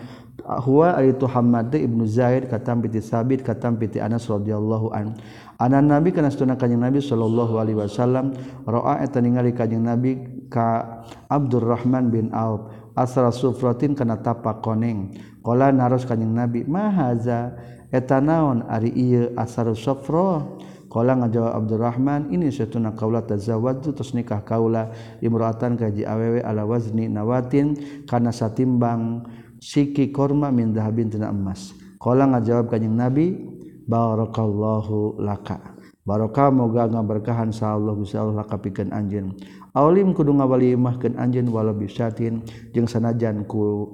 [0.44, 5.16] huwa ari itu Hamad Ibnu Zaid katam piti Sabit katam piti Anas radhiyallahu an.
[5.60, 8.32] Anan Nabi kana sunna kanjing Nabi sallallahu alaihi wasallam
[8.64, 10.18] ra'a eta ningali kanjing Nabi
[10.48, 12.72] ka Abdurrahman bin Auf.
[12.96, 15.14] Asra sufratin kana tapak koneng.
[15.44, 17.54] Qala naros kanjing Nabi mahaza
[17.92, 20.44] eta naon ari ieu asar sufra
[20.90, 24.90] Qala ngajawab Abdurrahman ini setuna kaula tazawwajtu tos nikah kaula.
[25.22, 27.78] Imra'atan kaji awewe ala wazni nawatin
[28.10, 29.22] kana satimbang
[29.60, 31.76] siki korma min dahabin tina emas.
[32.00, 33.36] Qala ngajawab kanjing nabi
[33.84, 35.76] barakallahu laka.
[36.00, 39.36] Barokah moga ngaberkahan sa Allah Gusti Allah laka pikeun anjeun.
[39.76, 42.40] Aulim kudu ngawalimahkeun anjeun walau bisatin
[42.72, 43.86] jeung sanajan ku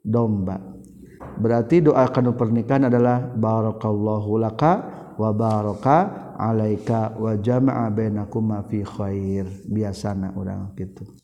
[0.00, 0.56] domba.
[1.36, 4.72] Berarti doa kanu pernikahan adalah barakallahu laka
[5.20, 9.44] wa baraka alaika wa jama'a bainakuma fi khair.
[9.68, 11.19] Biasana orang gitu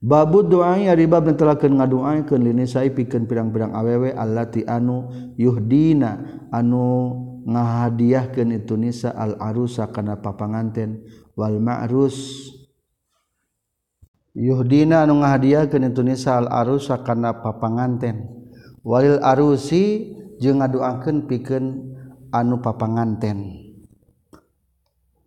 [0.00, 6.40] Babu doa yaribab dan telaken ngadua lini saya pikeun pirang-pirang awewe Allah ti anu yuhdina
[6.48, 7.12] anu
[7.44, 11.04] ngahadiahkan itu nisa al arusa kana papanganten
[11.36, 12.48] wal ma'rus.
[14.32, 18.24] Yuhdina anu ngahadiahkan itu nisa al arusa kana papanganten.
[18.80, 21.64] Walil arusi jeung ngadoakeun pikeun
[22.32, 23.59] anu papanganten.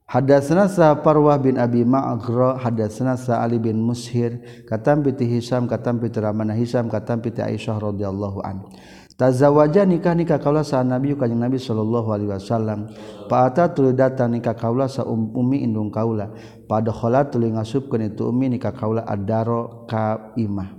[0.04, 5.98] Hadatsana sa Parwah bin Abi Ma'gra hadatsana sa Ali bin Mushir katam bi Hisam katam
[5.98, 8.68] bi Ramanah Hisam katam bi Aisyah radhiyallahu an.
[9.14, 12.90] Tazawaja nikah nikah kaula sa Nabi kanjeng Nabi sallallahu alaihi wasallam.
[13.30, 16.34] Paata tuluy datang nikah kaula sa um, ummi indung kaula.
[16.66, 20.74] Pada kholat tuluy ngasupkeun itu ummi nikah kaula adaro ka imah.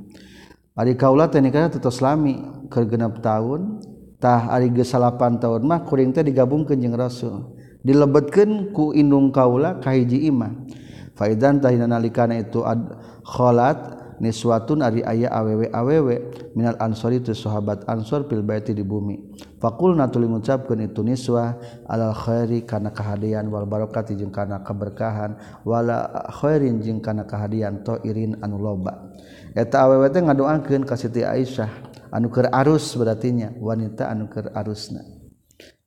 [0.74, 3.60] Ari kaula teh nikahna tetos lami keur 6 tahun
[4.18, 7.53] tah ari geus 8 tahun mah kuring teh digabungkeun jeung Rasul.
[7.84, 10.66] dilebetkan ku inung kaula kahiji iman.
[11.14, 16.16] Faidan tahina nalikana itu ad kholat niswatun ari aya awewe awewe.
[16.58, 19.36] Minal ansori tu sahabat ansor fil baiti di bumi.
[19.62, 21.54] Fakulna tuli ngucapkeun itu niswa
[21.86, 28.00] alal khairi kana kahadian wal barakati jeung kana keberkahan wala khairin jeung kana kehadian to
[28.02, 29.14] irin anu loba.
[29.54, 31.70] Eta awewe teh ngadoakeun ka Siti Aisyah
[32.10, 35.02] anu keur arus berartinya wanita anu keur arusna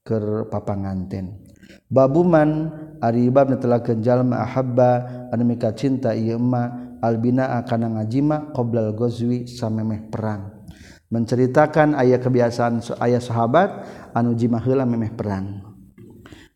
[0.08, 1.47] keur papanganten.
[1.88, 4.92] babuman aribab telah jalma ahabba
[5.32, 10.68] anmika cinta Ima albina akan ngajima qoblal gozwi samemeh perang.
[11.08, 13.70] Menceritakan ayah kebiasaan ayah sahabat
[14.12, 15.78] anu jimahila memeh perang.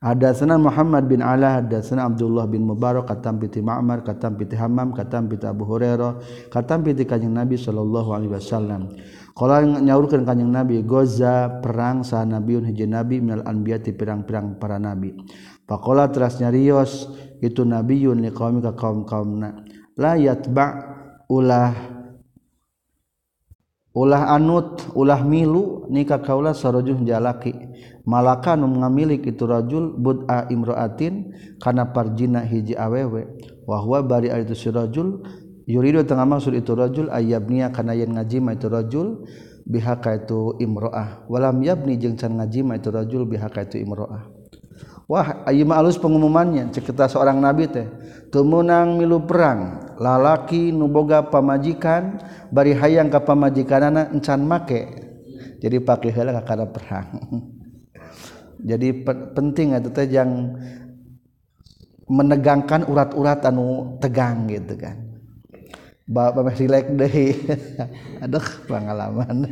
[0.02, 4.98] Ada Hadatsana Muhammad bin Ala hadatsana Abdullah bin Mubarak katam piti Ma'mar katam piti Hammam
[4.98, 6.18] katam piti Abu Hurairah
[6.50, 8.90] katam piti Kanjeng Nabi sallallahu alaihi wasallam.
[9.32, 14.76] Kala nyaurkeun kanjing Nabi goza perang sa nabiun hiji nabi minal anbiya ti pirang-pirang para
[14.76, 15.16] nabi.
[15.64, 17.08] Pakola teras nyarios
[17.40, 19.64] itu nabiun li qaumi ka kaum-kaumna.
[19.96, 20.84] La yatba
[21.32, 21.92] ulah
[23.92, 27.52] ulah anut ulah milu nikah kaula sarojuh jalaki
[28.08, 33.28] malaka nu ngamilik itu rajul bud'a imraatin kana parjina hiji awewe
[33.68, 35.24] wa huwa bari itu si rajul
[35.70, 39.26] yuridu tengah maksud itu rajul ayabniya kana yen ngajima itu rajul
[39.66, 44.42] bihaka itu imra'ah walam yabni jeung can ngajima itu rajul bihaka itu imra'ah
[45.12, 46.72] wah mah alus pengumumannya.
[46.72, 47.84] Cek seorang nabi teh
[48.32, 55.12] tumunang milu perang lalaki nuboga pamajikan bari hayang ka pamajikanana encan make.
[55.60, 57.08] Jadi pakai heula ka perang.
[58.70, 59.04] Jadi
[59.36, 60.56] penting itu teh yang
[62.08, 65.11] menegangkan urat-urat anu tegang gitu kan
[66.10, 67.16] Bapak rilek deh
[68.26, 69.48] Aduh pengalaman.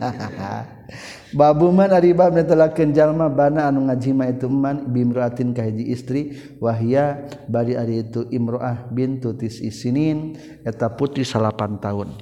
[1.38, 6.22] Babu man ari bab netelakeun jalma bana anu ngajima itu man bimraatin ka hiji istri
[6.58, 10.34] wahya bari ari itu imroah bintu tis isinin
[10.66, 12.18] eta putri salapan tahun.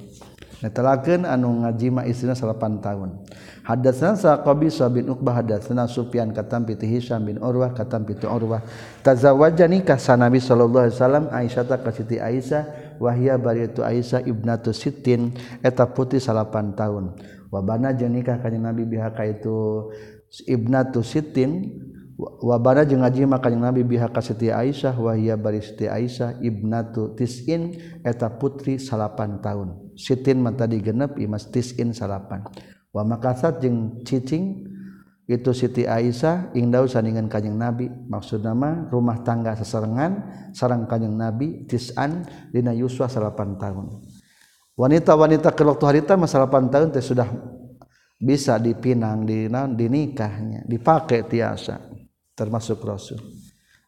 [0.58, 3.24] Netelakeun anu ngajima istrina salapan tahun.
[3.62, 8.64] Hadatsana Saqabis bin Uqbah hadatsana Sufyan katam piti Hisam bin Urwah katam piti Urwah.
[9.04, 14.76] Tazawwaja nikah sanabi sallallahu alaihi wasallam Aisyah ka Siti Aisyah wahia bari itu Aisyah ibnatu
[14.76, 15.32] Sittin
[15.64, 17.16] eta putih salapan tahun.
[17.48, 19.88] Wabana jeung nikah kanjing Nabi bihaka itu
[20.44, 21.80] ibnatu Sittin
[22.44, 27.80] wabana jeung ngaji maka kanjing Nabi bihaka Siti Aisyah wahia bari Siti Aisyah ibnatu Tisin
[28.04, 29.96] eta putri salapan tahun.
[30.36, 32.44] Mah tadi genep imas Tisin salapan.
[32.92, 34.67] Wa makasat jeung cicing
[35.28, 37.86] itu Siti Aisyah Indah sandingan kanyeg nabi.
[37.86, 40.24] Maksud nama rumah tangga seserengan
[40.56, 43.86] sarang kanyeg nabi tisan Dina Yuswa 8 tahun.
[44.72, 47.28] Wanita-wanita ke waktu harita masa 8 tahun teh sudah
[48.18, 51.76] bisa dipinang di dinikahnya dipakai tiasa
[52.32, 53.20] termasuk Rasul.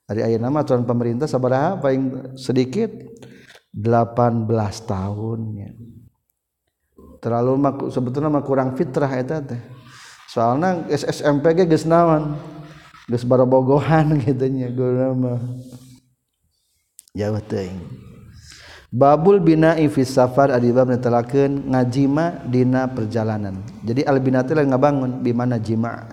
[0.05, 2.91] Dari ayat nama Tuhan pemerintah sabar paling sedikit
[3.73, 4.45] 18
[4.85, 5.71] tahunnya
[7.23, 7.53] terlalu
[7.89, 9.80] sebetulnya kurang fitrah eta teh
[10.31, 12.39] soalnya SSMP ge geus naon?
[13.11, 15.43] Geus barabogohan gitu nya guna mah.
[17.11, 17.83] Jauh teuing.
[18.91, 23.63] Babul bina'i fi safar adi bab netelakeun ngajima dina perjalanan.
[23.87, 26.11] Jadi al binati lain ngabangun bi mana jima.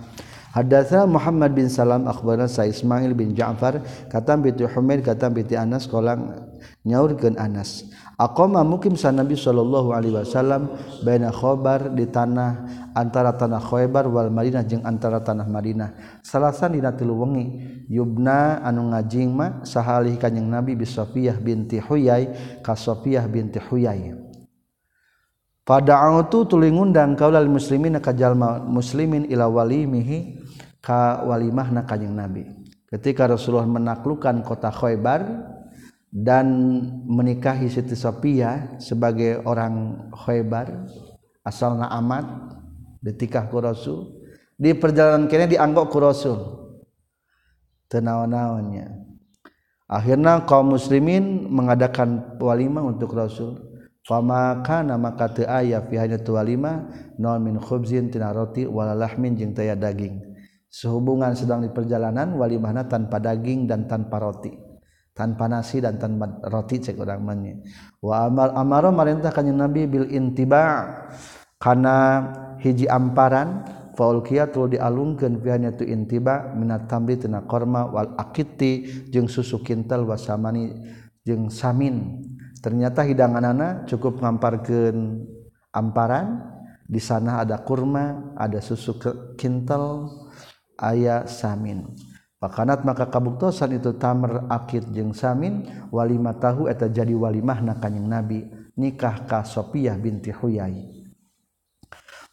[0.54, 5.90] Hadatsana Muhammad bin Salam akhbarana Sa Ismail bin Ja'far katam bi Humaid katam bi Anas
[5.90, 6.50] qolang
[6.86, 7.82] nyaurkeun Anas.
[8.18, 10.74] Aqama mukim sa Nabi sallallahu alaihi wasallam
[11.06, 16.18] baina Khobar di tanah antara tanah Khobar wal Madinah jeung antara tanah Madinah.
[16.26, 17.46] Salasan dina tilu wengi
[17.86, 24.10] yubna anu ngajing mah sahalih kanjing Nabi bi Safiyah binti Huyai ka Safiyah binti Huyai.
[25.62, 30.42] Pada'autu tuli ngundang kaulal muslimin ka jalma muslimin ila walimihi
[30.82, 32.50] ka walimahna kanjing Nabi.
[32.90, 35.54] Ketika Rasulullah menaklukkan kota Khaybar,
[36.08, 36.46] dan
[37.04, 40.88] menikahi Siti Sophia sebagai orang Khaybar
[41.44, 42.24] asalna amat
[43.04, 44.16] ditikah ku Rasul
[44.56, 46.38] di perjalanan kene dianggap ku Rasul
[47.92, 49.04] tenawan-nawannya
[49.84, 53.68] akhirnya kaum muslimin mengadakan walimah untuk Rasul.
[54.08, 56.88] Fama kana maka teu aya fi tu walimah
[57.20, 60.16] naon min khubzin tina roti wala lahmin jeung taya daging.
[60.72, 64.67] Sehubungan sedang di perjalanan walimahna tanpa daging dan tanpa roti
[65.18, 67.58] tanpa nasi dan tanpa roti cek orang manya
[67.98, 70.86] wa amar amaro marintah kanjeng nabi bil intiba
[71.58, 72.30] kana
[72.62, 73.66] hiji amparan
[73.98, 80.06] faul kiatul dialungkeun pihanya tu intiba minat tamri tina korma wal akiti jeung susu kintal
[80.06, 80.70] wasamani
[81.26, 82.22] jeung samin.
[82.62, 85.26] Ternyata hidanganana cukup ngamparkeun
[85.74, 86.54] amparan.
[86.88, 88.96] Di sana ada kurma ada susu
[89.36, 90.08] kintal
[90.80, 91.84] ayah samin.
[92.38, 98.06] pakanat maka kabuktosan itu tamer akid jeung samin walima tahu eta jadi walimah na kanjing
[98.06, 98.46] nabi
[98.78, 100.86] nikah ka Sofiyah binti Huyai.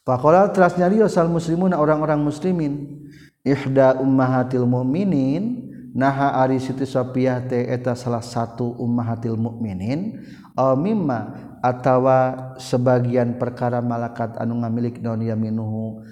[0.06, 3.02] Pakola teras nyarios sal muslimun orang-orang muslimin
[3.42, 10.22] ihda ummahatil mu'minin naha ari Siti Sofiyah teh eta salah satu ummahatil mu'minin
[10.54, 11.34] aw mimma
[11.66, 16.06] atawa sebagian perkara malakat anu ngamilik non yaminuhu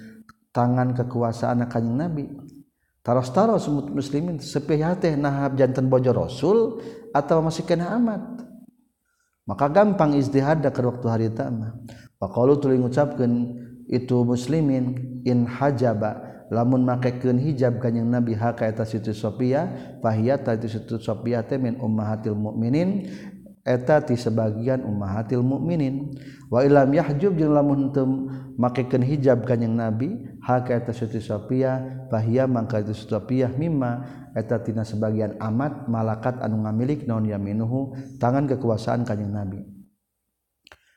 [0.50, 2.26] tangan kekuasaan kanjing nabi.
[3.04, 6.80] taros-taros muslimin sepihate teh nahab jantan bojo rasul
[7.12, 8.48] atau masih kena amat?
[9.44, 11.76] Maka gampang izdihad ke waktu hari tama
[12.16, 13.60] pakalu tuluy ngucapkeun
[13.92, 16.32] itu muslimin in hajaba.
[16.52, 21.56] Lamun makekeun hijab kanjing nabi ha ka eta situ Sophia fahiyata itu situ Sophia teh
[21.56, 23.08] min ummahatil mukminin
[23.64, 26.12] etati sebagian ummahatil mukminin
[26.52, 28.04] wa ilam yahjub jeung lamun teu
[28.60, 30.12] makekeun hijab kanjing nabi
[30.44, 31.80] haka eta suti sopia
[32.12, 34.22] bahia mangka itu sopia mimma.
[34.34, 39.62] Eta tina sebagian amat malakat anu ngamilik naon yaminuhu tangan kekuasaan kanjing nabi.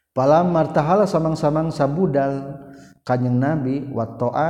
[0.10, 2.57] Palam martahala samang-samang sabudal
[3.06, 4.49] kanjing nabi wa ta'a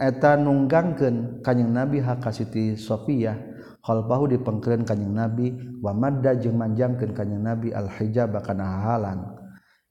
[0.00, 3.36] eta nunggangkeun kanjing nabi haka siti sopia
[3.84, 5.52] khalfahu dipengkeun ka nabi
[5.84, 9.36] wa madda jeung manjangkeun ka nabi al hijab kana halang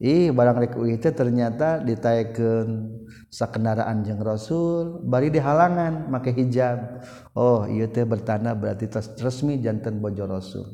[0.04, 3.00] ih barang rek itu ternyata ditaekeun
[3.32, 7.06] sakendaraan jeung rasul bari di halangan make hijab.
[7.38, 10.66] Oh ieu teh bertanda berarti tos resmi janten bojo rasul.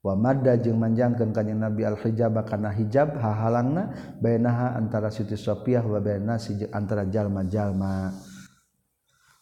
[0.00, 5.84] Wa madda jeung manjangkeun kanjing nabi al hijab kana hijab hahalangna bainaha antara Siti Sofiah
[5.84, 6.40] wa baina
[6.72, 8.16] antara jalma-jalma.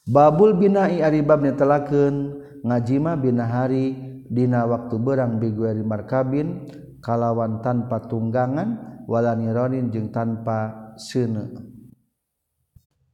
[0.09, 3.95] Babul binai ari bab netelakeun ngajima binahari
[4.29, 6.69] dina waktu berang bigueri markabin
[7.01, 11.78] kalawan tanpa tunggangan wala nironin jeung tanpa seuneu.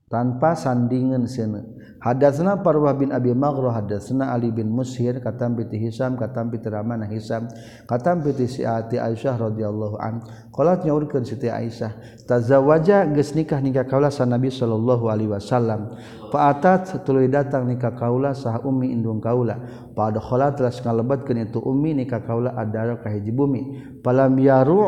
[0.09, 1.65] tanpa sandingan sana
[2.05, 7.09] Hadasna Parwah bin Abi Maghrah hadasna Ali bin Musyir katam bi Hisam katam bi Ramanah
[7.09, 7.49] Hisam
[7.89, 10.21] katam bi Siati Aisyah radhiyallahu an.
[10.53, 15.97] Qalat nyaurkeun Siti Aisyah tazawaja geus nikah nikah kaula sa Nabi sallallahu alaihi wasallam.
[16.29, 19.57] Fa atat tuluy datang nikah kaula sah ummi indung kaula.
[19.97, 23.81] Pada khala telah ngalebetkeun itu ummi nikah kaula adara ka hiji bumi.
[24.05, 24.85] Palam yaru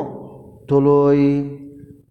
[0.69, 1.49] tuluy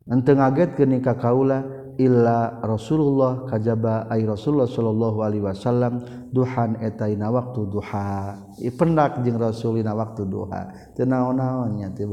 [0.10, 1.75] henteu ngagetkeun nikah kaula.
[2.00, 6.02] illa Rasulullah kajaba ay Rasulullah sallallahu alaihi wasallam
[6.32, 8.40] duhan etaina waktu duha.
[8.80, 10.94] Pendak jeung Rasulina waktu duha.
[10.96, 12.08] Teu naon-naonnya teu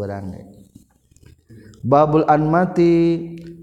[1.82, 2.94] babul anmati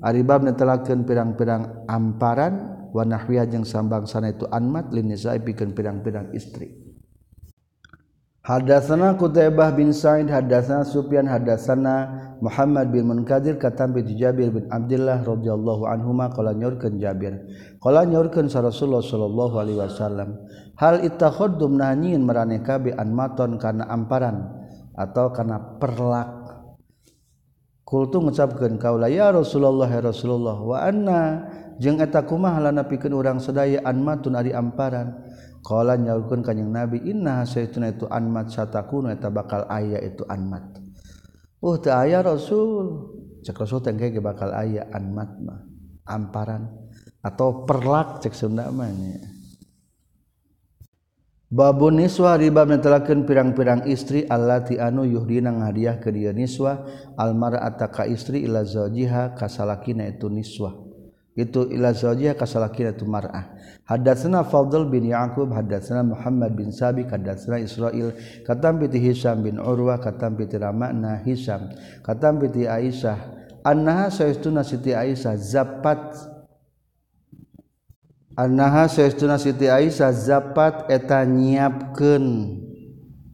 [0.03, 6.31] ari bab netelakeun pirang-pirang amparan wa nahwiyah jeung sambang sana itu anmat lin pikeun pirang-pirang
[6.35, 6.78] istri.
[8.49, 12.09] Hadatsana Qutaibah bin Sa'id hadatsana Sufyan hadatsana
[12.41, 17.45] Muhammad bin Munkadir katam bi Jabir bin Abdullah radhiyallahu anhuma qala nyorkeun Jabir.
[17.77, 20.49] Qala nyorkeun sa Rasulullah sallallahu alaihi wasallam
[20.81, 24.49] hal ittakhadum nanyin maraneh kabe an maton kana amparan
[24.97, 26.33] atau kana perlak?
[27.85, 31.21] Kultu ngucapkeun kaula ya Rasulullah ya Rasulullah wa anna
[31.77, 35.28] jeung eta kumaha lana pikeun urang sadaya an matun ari amparan?
[35.59, 40.79] Kala nyaurkeun ka jeung Nabi inna syaituna itu anmat satakunu eta bakal aya itu anmat.
[41.59, 43.15] Uh teu aya Rasul.
[43.43, 45.59] Cek Rasul teh ge bakal aya anmat mah.
[46.09, 46.65] Amparan
[47.19, 49.19] atau perlak cek Sunda mah nya.
[51.49, 56.85] Babun niswa riba menetelakeun pirang-pirang istri allati anu yuhdina ngahadiah ka dieu niswa
[57.17, 60.88] almar'ata ka istri ila zaujiha ka salakina itu niswa.
[61.37, 63.53] Itu ila zawjiha kasalakina itu mar'ah.
[63.85, 68.13] Hadatsana Fadl bin Yaqub hadatsana Muhammad bin Sabi hadatsana Israil.
[68.45, 71.73] Katam bi Hisam bin Urwah katam bi Ramana Hisam
[72.05, 73.17] katam bi Aisyah.
[73.65, 76.01] Annaha sayastuna Siti Aisyah zapat.
[78.37, 82.25] Annaha sayastuna Siti Aisyah zapat eta nyiapkeun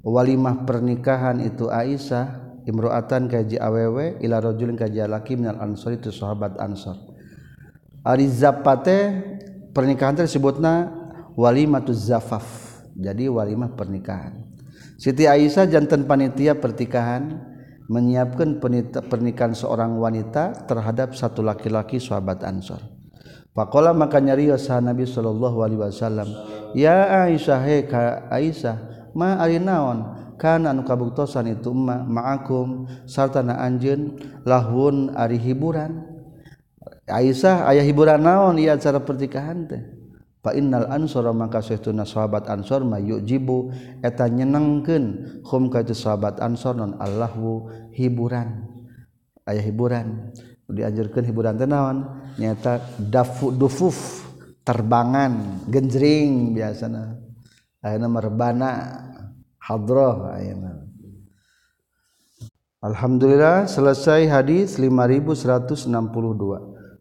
[0.05, 6.57] walimah pernikahan itu Aisyah imro'atan kaji awewe ila rajulin kaji laki minal ansor itu sahabat
[6.57, 7.14] ansor
[8.05, 9.25] ari zapate
[9.73, 10.93] pernikahan tersebutna
[11.33, 12.45] walimatu zafaf
[12.93, 14.45] jadi walimah pernikahan
[14.95, 17.35] Siti Aisyah jantan panitia pertikahan
[17.91, 18.63] menyiapkan
[19.11, 22.79] pernikahan seorang wanita terhadap satu laki-laki sahabat Ansor.
[23.51, 26.27] Pakola maka nyarios Nabi sallallahu alaihi wasallam,
[26.75, 28.75] "Ya Aisyah he ka Aisyah,
[29.15, 34.15] ma ari naon kana anu kabuktosan itu ma ma'akum sartana anjeun
[34.47, 36.14] lahun ari hiburan?"
[37.05, 39.81] Aisyah ayah hiburan naon ya acara pernikahan teh.
[40.41, 45.05] Fa innal ansor maka sahtuna sahabat ansor ma yujibu eta nyenengkeun
[45.45, 48.65] hum ka sahabat ansor non allahu hiburan.
[49.45, 50.33] Ayah hiburan.
[50.65, 52.09] Dianjurkeun hiburan teh naon?
[52.41, 54.25] Nyata dafu dufuf
[54.65, 57.21] terbangan genjring biasana.
[57.85, 58.69] Ayeuna merbana
[59.61, 60.89] hadroh ayeuna.
[62.81, 66.74] Alhamdulillah selesai hadis 5162